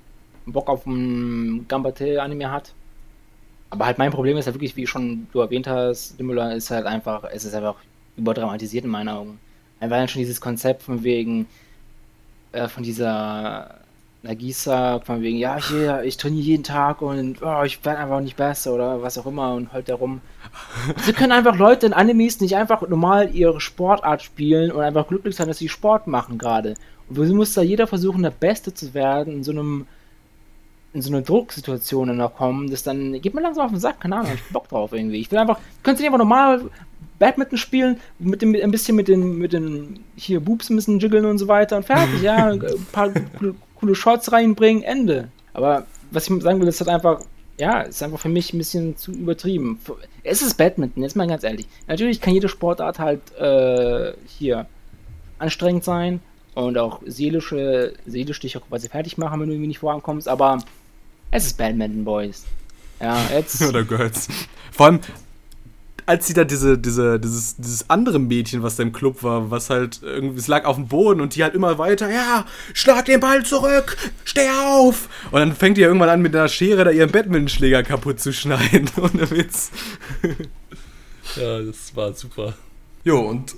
Bock 0.46 0.68
auf 0.68 0.86
ein 0.86 1.66
Gambate-Anime 1.68 2.50
hat. 2.50 2.72
Aber 3.70 3.86
halt 3.86 3.98
mein 3.98 4.10
Problem 4.10 4.36
ist 4.36 4.46
halt 4.46 4.54
wirklich, 4.54 4.76
wie 4.76 4.86
schon 4.86 5.26
du 5.32 5.40
erwähnt 5.40 5.66
hast, 5.66 6.16
Simula 6.16 6.52
ist 6.52 6.70
halt 6.70 6.86
einfach, 6.86 7.24
es 7.32 7.44
ist 7.44 7.54
einfach 7.54 7.76
überdramatisiert 8.16 8.84
in 8.84 8.90
meinen 8.90 9.08
Augen. 9.08 9.38
Einfach 9.80 10.08
schon 10.08 10.20
dieses 10.20 10.40
Konzept 10.40 10.82
von 10.82 11.04
wegen, 11.04 11.46
äh, 12.52 12.68
von 12.68 12.82
dieser 12.82 13.78
Nagisa, 14.22 14.98
von 15.00 15.22
wegen, 15.22 15.38
ja, 15.38 15.56
hier, 15.56 16.02
ich 16.02 16.16
trainiere 16.16 16.42
jeden 16.42 16.64
Tag 16.64 17.02
und 17.02 17.40
oh, 17.42 17.62
ich 17.62 17.84
werde 17.84 18.00
einfach 18.00 18.20
nicht 18.20 18.36
besser 18.36 18.74
oder 18.74 19.00
was 19.00 19.16
auch 19.16 19.26
immer 19.26 19.54
und 19.54 19.72
halt 19.72 19.88
darum. 19.88 20.20
Sie 21.04 21.12
können 21.12 21.32
einfach 21.32 21.56
Leute 21.56 21.86
in 21.86 21.92
Animes 21.92 22.40
nicht 22.40 22.56
einfach 22.56 22.86
normal 22.88 23.34
ihre 23.34 23.60
Sportart 23.60 24.22
spielen 24.22 24.72
und 24.72 24.80
einfach 24.80 25.06
glücklich 25.06 25.36
sein, 25.36 25.46
dass 25.46 25.58
sie 25.58 25.68
Sport 25.68 26.08
machen 26.08 26.36
gerade. 26.36 26.74
Und 27.08 27.16
so 27.16 27.34
muss 27.34 27.54
da 27.54 27.62
jeder 27.62 27.86
versuchen, 27.86 28.22
der 28.22 28.30
Beste 28.30 28.74
zu 28.74 28.92
werden 28.92 29.34
in 29.34 29.44
so 29.44 29.52
einem 29.52 29.86
in 30.94 31.02
so 31.02 31.10
eine 31.12 31.22
Drucksituation 31.22 32.08
dann 32.08 32.16
noch 32.16 32.36
kommen, 32.36 32.70
das 32.70 32.82
dann 32.82 33.20
geht 33.20 33.34
mir 33.34 33.42
langsam 33.42 33.66
auf 33.66 33.70
den 33.70 33.80
Sack, 33.80 34.00
keine 34.00 34.16
Ahnung, 34.16 34.32
ich 34.34 34.40
hab 34.40 34.52
Bock 34.52 34.68
drauf 34.68 34.92
irgendwie. 34.92 35.20
Ich 35.20 35.30
will 35.30 35.38
einfach, 35.38 35.58
könntest 35.82 36.02
du 36.02 36.06
einfach 36.06 36.18
normal 36.18 36.70
Badminton 37.18 37.58
spielen, 37.58 38.00
mit 38.18 38.42
dem, 38.42 38.54
ein 38.54 38.70
bisschen 38.70 38.96
mit 38.96 39.08
den, 39.08 39.38
mit 39.38 39.52
den 39.52 40.00
hier 40.16 40.40
Boobs 40.40 40.70
ein 40.70 40.76
bisschen 40.76 40.98
jiggeln 40.98 41.24
und 41.24 41.38
so 41.38 41.48
weiter 41.48 41.76
und 41.76 41.84
fertig, 41.84 42.22
ja, 42.22 42.46
ein 42.52 42.86
paar 42.92 43.10
coole, 43.38 43.54
coole 43.74 43.94
Shots 43.94 44.32
reinbringen, 44.32 44.82
Ende. 44.82 45.28
Aber 45.52 45.86
was 46.10 46.28
ich 46.28 46.42
sagen 46.42 46.60
will, 46.60 46.68
ist 46.68 46.80
halt 46.80 46.88
einfach, 46.88 47.20
ja, 47.58 47.80
ist 47.80 48.02
einfach 48.02 48.20
für 48.20 48.28
mich 48.28 48.52
ein 48.52 48.58
bisschen 48.58 48.96
zu 48.96 49.12
übertrieben. 49.12 49.80
Es 50.22 50.42
ist 50.42 50.54
Badminton, 50.54 51.02
jetzt 51.02 51.16
mal 51.16 51.26
ganz 51.26 51.44
ehrlich. 51.44 51.66
Natürlich 51.86 52.20
kann 52.20 52.34
jede 52.34 52.48
Sportart 52.48 52.98
halt 52.98 53.20
äh, 53.36 54.12
hier 54.26 54.66
anstrengend 55.38 55.84
sein 55.84 56.20
und 56.54 56.78
auch 56.78 57.00
seelische, 57.06 57.94
seelisch 58.06 58.40
dich 58.40 58.56
auch 58.56 58.68
quasi 58.68 58.88
fertig 58.88 59.18
machen, 59.18 59.40
wenn 59.40 59.48
du 59.48 59.54
irgendwie 59.54 59.68
nicht 59.68 59.80
vorankommst, 59.80 60.28
aber 60.28 60.58
es 61.30 61.46
ist 61.46 61.58
Badminton, 61.58 62.04
Boys. 62.04 62.44
Ja, 63.00 63.28
jetzt. 63.32 63.62
Oder 63.68 63.84
Girls. 63.84 64.28
Vor 64.72 64.86
allem, 64.86 65.00
als 66.08 66.26
sie 66.26 66.32
da 66.32 66.44
diese, 66.44 66.78
diese, 66.78 67.20
dieses, 67.20 67.56
dieses 67.56 67.90
andere 67.90 68.18
Mädchen, 68.18 68.62
was 68.62 68.76
da 68.76 68.82
im 68.82 68.92
Club 68.92 69.22
war, 69.22 69.50
was 69.50 69.68
halt 69.68 70.00
irgendwie, 70.02 70.38
es 70.38 70.48
lag 70.48 70.64
auf 70.64 70.76
dem 70.76 70.88
Boden 70.88 71.20
und 71.20 71.36
die 71.36 71.42
halt 71.42 71.54
immer 71.54 71.76
weiter, 71.76 72.10
ja, 72.10 72.46
schlag 72.72 73.04
den 73.04 73.20
Ball 73.20 73.44
zurück, 73.44 73.96
steh 74.24 74.48
auf! 74.48 75.08
Und 75.30 75.40
dann 75.40 75.54
fängt 75.54 75.76
die 75.76 75.82
ja 75.82 75.88
irgendwann 75.88 76.08
an, 76.08 76.22
mit 76.22 76.34
einer 76.34 76.48
Schere 76.48 76.84
da 76.84 76.90
ihren 76.90 77.10
Badmintonschläger 77.10 77.82
kaputt 77.82 78.20
zu 78.20 78.32
schneiden. 78.32 78.88
Ohne 78.96 79.30
Witz. 79.30 79.70
Ja, 81.36 81.60
das 81.60 81.94
war 81.94 82.14
super. 82.14 82.54
Jo, 83.04 83.20
und 83.20 83.54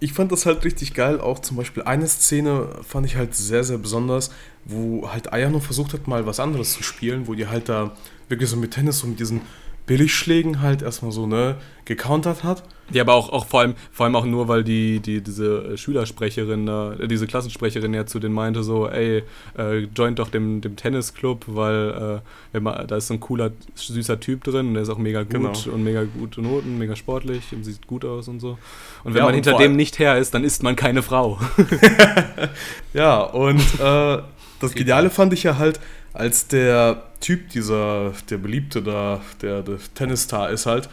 ich 0.00 0.14
fand 0.14 0.32
das 0.32 0.46
halt 0.46 0.64
richtig 0.64 0.94
geil. 0.94 1.20
Auch 1.20 1.38
zum 1.38 1.56
Beispiel 1.56 1.82
eine 1.82 2.06
Szene 2.08 2.68
fand 2.82 3.06
ich 3.06 3.16
halt 3.16 3.34
sehr, 3.34 3.62
sehr 3.64 3.78
besonders, 3.78 4.30
wo 4.64 5.10
halt 5.12 5.32
Ayano 5.32 5.60
versucht 5.60 5.92
hat, 5.92 6.08
mal 6.08 6.26
was 6.26 6.40
anderes 6.40 6.72
zu 6.72 6.82
spielen, 6.82 7.26
wo 7.26 7.34
die 7.34 7.46
halt 7.46 7.68
da 7.68 7.96
wirklich 8.28 8.48
so 8.48 8.56
mit 8.56 8.72
Tennis 8.72 9.02
und 9.04 9.10
mit 9.10 9.20
diesen 9.20 9.42
Billigschlägen 9.86 10.60
halt 10.60 10.82
erstmal 10.82 11.12
so, 11.12 11.26
ne, 11.26 11.56
gecountert 11.84 12.44
hat. 12.44 12.62
Ja, 12.92 13.02
aber 13.04 13.14
auch, 13.14 13.28
auch 13.30 13.46
vor, 13.46 13.60
allem, 13.60 13.74
vor 13.92 14.04
allem 14.06 14.16
auch 14.16 14.24
nur, 14.24 14.48
weil 14.48 14.64
die, 14.64 14.98
die, 14.98 15.20
diese 15.20 15.78
Schülersprecherin, 15.78 16.66
da, 16.66 16.92
äh, 16.94 17.06
diese 17.06 17.28
Klassensprecherin 17.28 17.94
ja 17.94 18.04
zu 18.04 18.18
denen 18.18 18.34
meinte, 18.34 18.64
so, 18.64 18.88
ey, 18.88 19.22
äh, 19.56 19.78
joint 19.96 20.18
doch 20.18 20.28
dem, 20.28 20.60
dem 20.60 20.74
Tennisclub, 20.74 21.44
weil 21.46 22.20
äh, 22.54 22.60
da 22.88 22.96
ist 22.96 23.06
so 23.06 23.14
ein 23.14 23.20
cooler, 23.20 23.52
süßer 23.76 24.18
Typ 24.18 24.42
drin 24.42 24.68
und 24.68 24.74
der 24.74 24.82
ist 24.82 24.88
auch 24.88 24.98
mega 24.98 25.22
gut 25.22 25.30
Genau. 25.30 25.52
und 25.72 25.84
mega 25.84 26.02
gute 26.02 26.42
Noten, 26.42 26.78
mega 26.78 26.96
sportlich 26.96 27.52
und 27.52 27.62
sieht 27.62 27.86
gut 27.86 28.04
aus 28.04 28.26
und 28.26 28.40
so. 28.40 28.58
Und 29.04 29.14
wenn 29.14 29.18
Ja, 29.18 29.22
man 29.24 29.34
und 29.36 29.44
hinter 29.44 29.56
dem 29.56 29.76
nicht 29.76 30.00
her 30.00 30.18
ist, 30.18 30.34
dann 30.34 30.42
ist 30.42 30.62
man 30.64 30.74
keine 30.74 31.02
Frau. 31.02 31.38
Ja, 32.92 33.20
und 33.22 33.60
äh, 33.80 34.18
das 34.60 34.74
Geniale 34.74 35.10
fand 35.10 35.32
ich 35.32 35.42
ja 35.44 35.58
halt, 35.58 35.80
als 36.12 36.48
der 36.48 37.04
Typ, 37.20 37.50
dieser, 37.50 38.12
der 38.28 38.38
Beliebte 38.38 38.82
da, 38.82 39.20
der, 39.42 39.62
der 39.62 39.78
Tennisstar 39.94 40.50
ist 40.50 40.66
halt, 40.66 40.88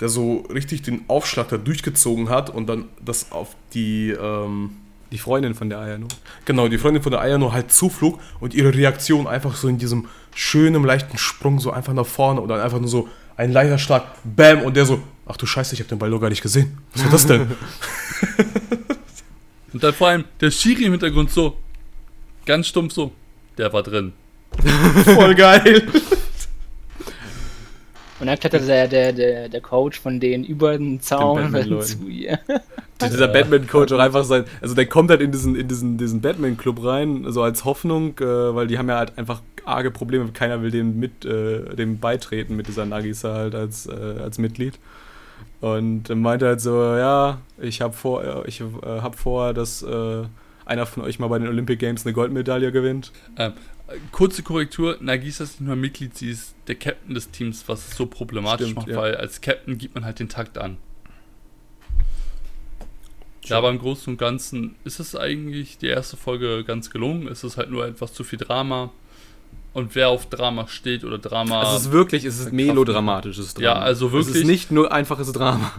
der 0.00 0.08
so 0.08 0.46
richtig 0.52 0.82
den 0.82 1.04
Aufschlag 1.08 1.48
da 1.48 1.56
durchgezogen 1.56 2.28
hat 2.28 2.50
und 2.50 2.66
dann 2.68 2.86
das 3.04 3.32
auf 3.32 3.56
die, 3.74 4.10
ähm, 4.10 4.70
Die 5.10 5.18
Freundin 5.18 5.54
von 5.54 5.68
der 5.70 5.78
Ayano. 5.78 6.08
genau, 6.44 6.68
die 6.68 6.78
Freundin 6.78 7.02
von 7.02 7.12
der 7.12 7.20
Ayano 7.20 7.52
halt 7.52 7.72
zuflog 7.72 8.20
und 8.40 8.54
ihre 8.54 8.74
Reaktion 8.74 9.26
einfach 9.26 9.56
so 9.56 9.68
in 9.68 9.78
diesem 9.78 10.06
schönen, 10.34 10.84
leichten 10.84 11.18
Sprung 11.18 11.58
so 11.58 11.70
einfach 11.72 11.94
nach 11.94 12.06
vorne 12.06 12.40
oder 12.40 12.62
einfach 12.62 12.78
nur 12.80 12.88
so 12.88 13.08
ein 13.36 13.52
leichter 13.52 13.78
Schlag, 13.78 14.04
bam, 14.24 14.62
und 14.62 14.76
der 14.76 14.84
so, 14.84 15.00
ach 15.26 15.36
du 15.36 15.46
Scheiße, 15.46 15.74
ich 15.74 15.80
hab 15.80 15.88
den 15.88 15.98
Ball 15.98 16.10
doch 16.10 16.20
gar 16.20 16.28
nicht 16.28 16.42
gesehen. 16.42 16.78
Was 16.92 17.04
war 17.04 17.10
das 17.10 17.26
denn? 17.26 17.46
Und 19.72 19.82
dann 19.82 19.92
vor 19.94 20.08
allem 20.08 20.24
der 20.40 20.50
Schiri 20.50 20.84
im 20.84 20.92
Hintergrund 20.92 21.30
so, 21.30 21.56
ganz 22.46 22.66
stumpf 22.68 22.92
so, 22.94 23.12
der 23.58 23.72
war 23.72 23.82
drin. 23.82 24.12
Voll 25.04 25.34
geil. 25.34 25.86
Und 28.20 28.26
dann 28.26 28.38
klettert 28.38 28.66
der, 28.66 28.88
der, 28.88 29.12
der, 29.12 29.48
der 29.48 29.60
Coach 29.60 30.00
von 30.00 30.18
denen 30.18 30.44
über 30.44 30.76
den 30.76 31.00
Zaun 31.00 31.52
Batman-Leuten. 31.52 31.86
zu 31.86 32.08
ihr. 32.08 32.38
Dieser 33.00 33.28
Batman-Coach 33.28 33.92
auch 33.92 34.00
einfach 34.00 34.24
sein, 34.24 34.44
also 34.60 34.74
der 34.74 34.86
kommt 34.86 35.10
halt 35.10 35.20
in 35.20 35.30
diesen, 35.30 35.54
in 35.54 35.68
diesen, 35.68 35.98
diesen 35.98 36.20
Batman-Club 36.20 36.84
rein, 36.84 37.26
so 37.28 37.42
als 37.42 37.64
Hoffnung, 37.64 38.18
äh, 38.18 38.24
weil 38.24 38.66
die 38.66 38.76
haben 38.76 38.88
ja 38.88 38.98
halt 38.98 39.16
einfach 39.16 39.40
arge 39.64 39.92
Probleme, 39.92 40.30
keiner 40.32 40.62
will 40.62 40.72
dem 40.72 40.98
mit, 40.98 41.24
äh, 41.24 41.76
dem 41.76 42.00
beitreten 42.00 42.56
mit 42.56 42.66
dieser 42.66 42.86
Nagisa 42.86 43.34
halt 43.34 43.54
als, 43.54 43.86
äh, 43.86 43.92
als 44.20 44.38
Mitglied. 44.38 44.80
Und 45.60 46.04
dann 46.04 46.20
meinte 46.20 46.46
er 46.46 46.50
halt 46.50 46.60
so, 46.60 46.82
ja, 46.96 47.38
ich 47.58 47.80
habe 47.80 47.92
vor, 47.92 48.24
äh, 48.24 48.48
ich 48.48 48.60
äh, 48.60 48.64
hab 48.84 49.16
vor, 49.16 49.54
dass 49.54 49.82
äh, 49.82 50.24
einer 50.64 50.86
von 50.86 51.04
euch 51.04 51.18
mal 51.18 51.28
bei 51.28 51.38
den 51.38 51.48
Olympic 51.48 51.78
Games 51.78 52.04
eine 52.04 52.14
Goldmedaille 52.14 52.72
gewinnt. 52.72 53.12
Ähm, 53.36 53.52
äh, 53.52 53.54
kurze 54.12 54.42
Korrektur, 54.42 54.98
Nagisa 55.00 55.44
ist 55.44 55.60
nicht 55.60 55.66
nur 55.66 55.76
Mitglied, 55.76 56.16
sie 56.16 56.30
ist 56.30 56.54
der 56.66 56.74
Captain 56.74 57.14
des 57.14 57.30
Teams, 57.30 57.64
was 57.68 57.88
es 57.88 57.96
so 57.96 58.06
problematisch 58.06 58.66
Stimmt, 58.66 58.76
macht, 58.76 58.88
ja. 58.88 58.96
weil 58.96 59.16
als 59.16 59.40
Captain 59.40 59.78
gibt 59.78 59.94
man 59.94 60.04
halt 60.04 60.18
den 60.18 60.28
Takt 60.28 60.58
an. 60.58 60.76
Ja, 63.44 63.58
aber 63.58 63.70
im 63.70 63.78
Großen 63.78 64.12
und 64.12 64.18
Ganzen 64.18 64.74
ist 64.84 65.00
es 65.00 65.16
eigentlich 65.16 65.78
die 65.78 65.86
erste 65.86 66.18
Folge 66.18 66.64
ganz 66.64 66.90
gelungen. 66.90 67.28
Es 67.28 67.44
ist 67.44 67.56
halt 67.56 67.70
nur 67.70 67.86
etwas 67.86 68.12
zu 68.12 68.22
viel 68.22 68.38
Drama. 68.38 68.92
Und 69.78 69.94
wer 69.94 70.08
auf 70.08 70.26
Drama 70.26 70.66
steht 70.66 71.04
oder 71.04 71.18
Drama. 71.18 71.60
Also 71.60 71.76
es 71.76 71.82
ist 71.86 71.92
wirklich, 71.92 72.24
es 72.24 72.40
ist 72.40 72.52
melodramatisches 72.52 73.54
Drama. 73.54 73.64
Ja, 73.64 73.74
also 73.78 74.06
Es 74.08 74.12
wirklich- 74.12 74.36
ist 74.36 74.44
nicht 74.46 74.70
nur 74.72 74.90
einfaches 74.90 75.30
Drama. 75.32 75.70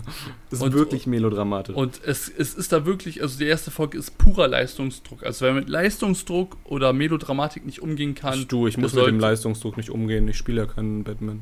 Es 0.47 0.53
ist 0.59 0.61
Und- 0.63 0.73
wirklich 0.73 1.05
melodramatisch. 1.05 1.75
Und 1.75 1.99
es, 2.05 2.29
es 2.29 2.53
ist 2.53 2.71
da 2.71 2.85
wirklich, 2.85 3.21
also 3.21 3.37
die 3.37 3.45
erste 3.45 3.71
Folge 3.71 3.97
ist 3.97 4.17
purer 4.17 4.47
Leistungsdruck. 4.47 5.23
Also 5.23 5.43
wer 5.45 5.51
mit 5.53 5.67
Leistungsdruck 5.67 6.55
oder 6.63 6.93
Melodramatik 6.93 7.65
nicht 7.65 7.81
umgehen 7.81 8.15
kann, 8.15 8.45
Du, 8.47 8.67
ich 8.67 8.77
muss 8.77 8.93
mit 8.93 9.05
dem 9.05 9.19
Leistungsdruck 9.19 9.75
nicht 9.75 9.89
umgehen. 9.89 10.27
Ich 10.29 10.37
spiele 10.37 10.61
ja 10.61 10.65
keinen 10.65 11.03
Batman. 11.03 11.41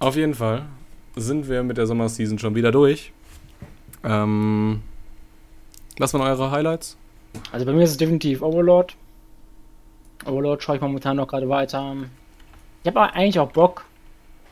Auf 0.00 0.16
jeden 0.16 0.34
Fall 0.34 0.62
sind 1.14 1.48
wir 1.48 1.62
mit 1.62 1.76
der 1.76 1.86
Sommerseason 1.86 2.40
schon 2.40 2.56
wieder 2.56 2.72
durch. 2.72 3.12
Ähm, 4.02 4.82
was 5.98 6.12
waren 6.12 6.22
eure 6.22 6.50
Highlights? 6.50 6.96
Also 7.52 7.64
bei 7.66 7.72
mir 7.72 7.84
ist 7.84 7.90
es 7.90 7.96
definitiv 7.98 8.42
Overlord. 8.42 8.96
Overlord 10.26 10.62
schaue 10.62 10.76
ich 10.76 10.82
momentan 10.82 11.16
noch 11.16 11.28
gerade 11.28 11.48
weiter. 11.48 11.94
Ich 12.82 12.88
habe 12.88 13.00
eigentlich 13.12 13.38
auch 13.38 13.50
Bock, 13.50 13.84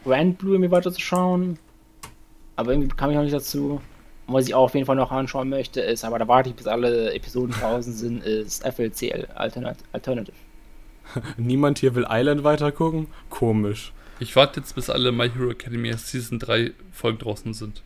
Grand 0.05 0.39
Blue 0.39 0.55
irgendwie 0.55 0.71
weiter 0.71 0.93
zu 0.93 1.01
schauen. 1.01 1.59
Aber 2.57 2.73
irgendwie 2.73 2.89
kam 2.89 3.11
ich 3.11 3.17
noch 3.17 3.23
nicht 3.23 3.35
dazu. 3.35 3.81
Und 4.27 4.35
was 4.35 4.47
ich 4.47 4.55
auch 4.55 4.65
auf 4.65 4.75
jeden 4.75 4.87
Fall 4.87 4.97
noch 4.97 5.11
anschauen 5.11 5.49
möchte, 5.49 5.81
ist, 5.81 6.05
aber 6.05 6.19
da 6.19 6.29
warte 6.29 6.51
ich 6.51 6.55
bis 6.55 6.67
alle 6.67 7.13
Episoden 7.13 7.55
draußen 7.59 7.93
sind, 7.93 8.23
ist 8.23 8.67
FLCL 8.67 9.29
Alternat 9.35 9.79
Alternative. 9.93 10.37
Niemand 11.37 11.79
hier 11.79 11.95
will 11.95 12.07
Island 12.09 12.45
weitergucken? 12.45 13.09
Komisch. 13.31 13.93
Ich 14.21 14.37
warte 14.37 14.61
jetzt, 14.61 14.75
bis 14.75 14.89
alle 14.89 15.11
My 15.11 15.29
Hero 15.29 15.51
Academia 15.51 15.97
Season 15.97 16.39
3 16.39 16.73
Folgen 16.93 17.19
draußen 17.19 17.55
sind. 17.55 17.83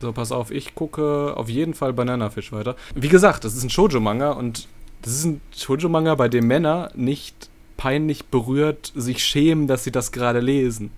So, 0.00 0.12
pass 0.12 0.32
auf, 0.32 0.50
ich 0.50 0.74
gucke 0.74 1.34
auf 1.36 1.48
jeden 1.48 1.74
Fall 1.74 1.92
Banana 1.92 2.30
Fish 2.30 2.52
weiter. 2.52 2.76
Wie 2.94 3.08
gesagt, 3.08 3.44
das 3.44 3.54
ist 3.54 3.62
ein 3.62 3.70
Shoujo-Manga 3.70 4.32
und 4.32 4.68
das 5.02 5.12
ist 5.14 5.24
ein 5.24 5.40
Shoujo-Manga, 5.56 6.14
bei 6.14 6.28
dem 6.28 6.46
Männer 6.46 6.90
nicht 6.94 7.48
peinlich 7.76 8.26
berührt 8.26 8.92
sich 8.94 9.22
schämen, 9.24 9.66
dass 9.68 9.84
sie 9.84 9.92
das 9.92 10.10
gerade 10.12 10.40
lesen. 10.40 10.90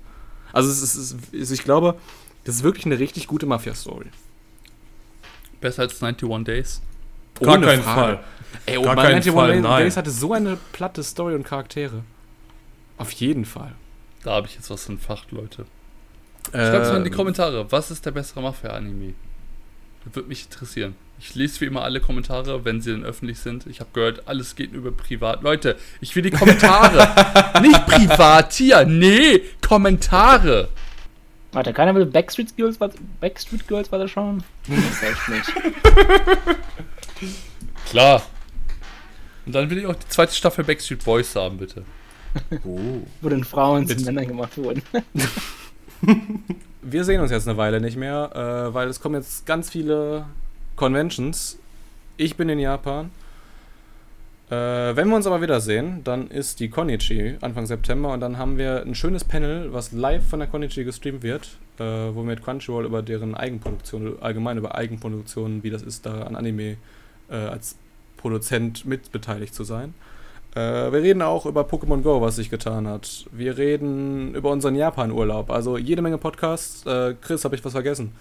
Also 0.52 0.70
es 0.70 0.82
ist, 0.82 0.94
es 0.96 1.12
ist, 1.32 1.50
ich 1.50 1.62
glaube, 1.64 1.96
das 2.44 2.56
ist 2.56 2.62
wirklich 2.62 2.86
eine 2.86 2.98
richtig 2.98 3.26
gute 3.26 3.46
Mafia-Story. 3.46 4.06
Besser 5.60 5.82
als 5.82 6.02
91 6.02 6.44
Days. 6.44 6.80
Gar 7.40 7.54
Ohne 7.56 7.66
keinen 7.66 7.82
Frage. 7.82 8.00
Fall. 8.18 8.24
Ey, 8.66 8.78
oh 8.78 8.82
Gar 8.82 8.94
Mann, 8.96 9.04
keinen 9.04 9.14
91 9.16 9.32
Fall, 9.34 9.52
Days 9.52 9.62
nein. 9.94 9.96
hatte 9.96 10.10
so 10.10 10.32
eine 10.32 10.56
platte 10.72 11.02
Story 11.02 11.34
und 11.34 11.44
Charaktere. 11.44 12.02
Auf 12.96 13.12
jeden 13.12 13.44
Fall. 13.44 13.74
Da 14.24 14.32
habe 14.32 14.46
ich 14.46 14.54
jetzt 14.54 14.70
was 14.70 14.88
entfacht, 14.88 15.30
Leute. 15.32 15.66
Schreibt 16.50 16.86
es 16.86 16.90
mal 16.90 16.96
in 16.98 17.04
die 17.04 17.10
Äh, 17.10 17.14
Kommentare. 17.14 17.70
Was 17.70 17.90
ist 17.90 18.04
der 18.04 18.10
bessere 18.10 18.42
Mafia-Anime? 18.42 19.14
Das 20.04 20.14
würde 20.14 20.28
mich 20.28 20.44
interessieren. 20.44 20.96
Ich 21.22 21.34
lese 21.34 21.60
wie 21.60 21.66
immer 21.66 21.82
alle 21.82 22.00
Kommentare, 22.00 22.64
wenn 22.64 22.80
sie 22.80 22.92
denn 22.92 23.04
öffentlich 23.04 23.38
sind. 23.38 23.66
Ich 23.66 23.80
habe 23.80 23.90
gehört, 23.92 24.26
alles 24.26 24.56
geht 24.56 24.72
nur 24.72 24.86
über 24.86 24.92
privat. 24.92 25.42
Leute, 25.42 25.76
ich 26.00 26.16
will 26.16 26.22
die 26.22 26.30
Kommentare. 26.30 27.60
Nicht 27.60 27.86
privat 27.86 28.54
hier. 28.54 28.86
Nee, 28.86 29.42
Kommentare. 29.60 30.70
Warte, 31.52 31.74
keiner 31.74 31.94
will 31.94 32.06
Backstreet 32.06 32.56
Girls, 32.56 32.78
Backstreet 33.20 33.68
Girls 33.68 33.92
weiter 33.92 34.08
schauen? 34.08 34.42
Das 34.66 35.02
echt 35.02 35.28
nicht. 35.28 35.52
Klar. 37.90 38.22
Und 39.44 39.54
dann 39.54 39.68
will 39.68 39.76
ich 39.76 39.86
auch 39.86 39.96
die 39.96 40.08
zweite 40.08 40.34
Staffel 40.34 40.64
Backstreet 40.64 41.04
Boys 41.04 41.36
haben, 41.36 41.58
bitte. 41.58 41.84
oh. 42.64 43.02
Wo 43.20 43.28
den 43.28 43.44
Frauen 43.44 43.86
zu 43.86 43.94
Männern 44.04 44.26
gemacht 44.26 44.56
wurden. 44.56 44.82
Wir 46.80 47.04
sehen 47.04 47.20
uns 47.20 47.30
jetzt 47.30 47.46
eine 47.46 47.58
Weile 47.58 47.78
nicht 47.78 47.98
mehr, 47.98 48.30
äh, 48.70 48.72
weil 48.72 48.88
es 48.88 49.00
kommen 49.00 49.16
jetzt 49.16 49.44
ganz 49.44 49.68
viele 49.68 50.24
Conventions. 50.80 51.58
Ich 52.16 52.38
bin 52.38 52.48
in 52.48 52.58
Japan. 52.58 53.10
Äh, 54.48 54.54
wenn 54.96 55.10
wir 55.10 55.16
uns 55.16 55.26
aber 55.26 55.42
wiedersehen, 55.42 56.02
dann 56.04 56.28
ist 56.28 56.58
die 56.58 56.70
Konichi 56.70 57.36
Anfang 57.42 57.66
September 57.66 58.14
und 58.14 58.20
dann 58.20 58.38
haben 58.38 58.56
wir 58.56 58.80
ein 58.80 58.94
schönes 58.94 59.22
Panel, 59.22 59.74
was 59.74 59.92
live 59.92 60.26
von 60.26 60.38
der 60.38 60.48
Konichi 60.48 60.84
gestreamt 60.84 61.22
wird, 61.22 61.58
äh, 61.78 61.82
wo 61.82 62.22
wir 62.22 62.28
mit 62.28 62.42
Crunchyroll 62.42 62.86
über 62.86 63.02
deren 63.02 63.34
Eigenproduktion, 63.34 64.22
allgemein 64.22 64.56
über 64.56 64.74
Eigenproduktionen, 64.74 65.62
wie 65.62 65.68
das 65.68 65.82
ist, 65.82 66.06
da 66.06 66.22
an 66.22 66.34
Anime 66.34 66.78
äh, 67.28 67.34
als 67.34 67.76
Produzent 68.16 68.86
mitbeteiligt 68.86 69.54
zu 69.54 69.64
sein. 69.64 69.92
Äh, 70.54 70.60
wir 70.60 71.02
reden 71.02 71.20
auch 71.20 71.44
über 71.44 71.60
Pokémon 71.60 72.00
Go, 72.00 72.22
was 72.22 72.36
sich 72.36 72.48
getan 72.48 72.88
hat. 72.88 73.26
Wir 73.32 73.58
reden 73.58 74.34
über 74.34 74.50
unseren 74.50 74.76
Japan-Urlaub. 74.76 75.50
Also 75.50 75.76
jede 75.76 76.00
Menge 76.00 76.16
Podcasts. 76.16 76.86
Äh, 76.86 77.16
Chris, 77.20 77.44
habe 77.44 77.54
ich 77.54 77.62
was 77.66 77.72
vergessen? 77.72 78.12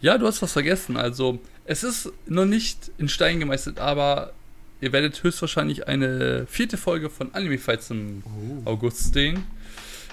Ja, 0.00 0.18
du 0.18 0.26
hast 0.26 0.40
was 0.42 0.52
vergessen. 0.52 0.96
Also, 0.96 1.38
es 1.64 1.82
ist 1.84 2.10
noch 2.26 2.46
nicht 2.46 2.90
in 2.98 3.08
Stein 3.08 3.40
gemeißelt, 3.40 3.78
aber 3.78 4.32
ihr 4.80 4.92
werdet 4.92 5.22
höchstwahrscheinlich 5.22 5.88
eine 5.88 6.46
vierte 6.46 6.76
Folge 6.78 7.10
von 7.10 7.34
Anime 7.34 7.58
Fights 7.58 7.90
im 7.90 8.22
August 8.64 9.12
sehen. 9.12 9.44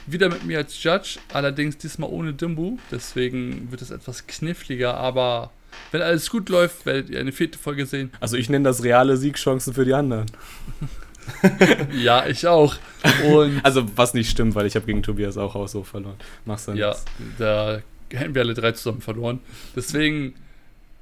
Wieder 0.05 0.29
mit 0.29 0.45
mir 0.45 0.59
als 0.59 0.81
Judge, 0.83 1.19
allerdings 1.33 1.77
diesmal 1.77 2.09
ohne 2.09 2.33
Dimbu. 2.33 2.77
Deswegen 2.91 3.71
wird 3.71 3.81
es 3.81 3.91
etwas 3.91 4.25
kniffliger, 4.27 4.95
aber 4.95 5.51
wenn 5.91 6.01
alles 6.01 6.29
gut 6.29 6.49
läuft, 6.49 6.85
werdet 6.85 7.09
ihr 7.09 7.19
eine 7.19 7.31
vierte 7.31 7.57
Folge 7.59 7.85
sehen. 7.85 8.11
Also 8.19 8.37
ich 8.37 8.49
nenne 8.49 8.63
das 8.65 8.83
reale 8.83 9.17
Siegchancen 9.17 9.73
für 9.73 9.85
die 9.85 9.93
anderen. 9.93 10.25
Ja, 11.93 12.25
ich 12.25 12.47
auch. 12.47 12.75
Und 13.29 13.59
Also 13.63 13.85
was 13.97 14.13
nicht 14.13 14.29
stimmt, 14.29 14.55
weil 14.55 14.65
ich 14.65 14.75
habe 14.75 14.85
gegen 14.85 15.03
Tobias 15.03 15.35
auch 15.37 15.55
auch 15.55 15.67
so 15.67 15.83
verloren. 15.83 16.15
Mach's 16.45 16.65
dann. 16.65 16.77
ja, 16.77 16.95
da 17.37 17.81
hätten 18.11 18.35
wir 18.35 18.41
alle 18.41 18.53
drei 18.53 18.71
zusammen 18.71 19.01
verloren. 19.01 19.39
Deswegen, 19.75 20.35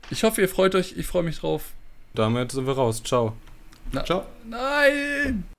ich 0.09 0.23
hoffe, 0.23 0.41
ihr 0.41 0.49
freut 0.49 0.75
euch. 0.75 0.95
Ich 0.97 1.07
freue 1.07 1.23
mich 1.23 1.39
drauf. 1.39 1.71
Damit 2.13 2.51
sind 2.51 2.65
wir 2.67 2.73
raus. 2.73 3.03
Ciao. 3.03 3.35
Na, 3.91 4.03
Ciao. 4.03 4.25
Nein! 4.47 5.54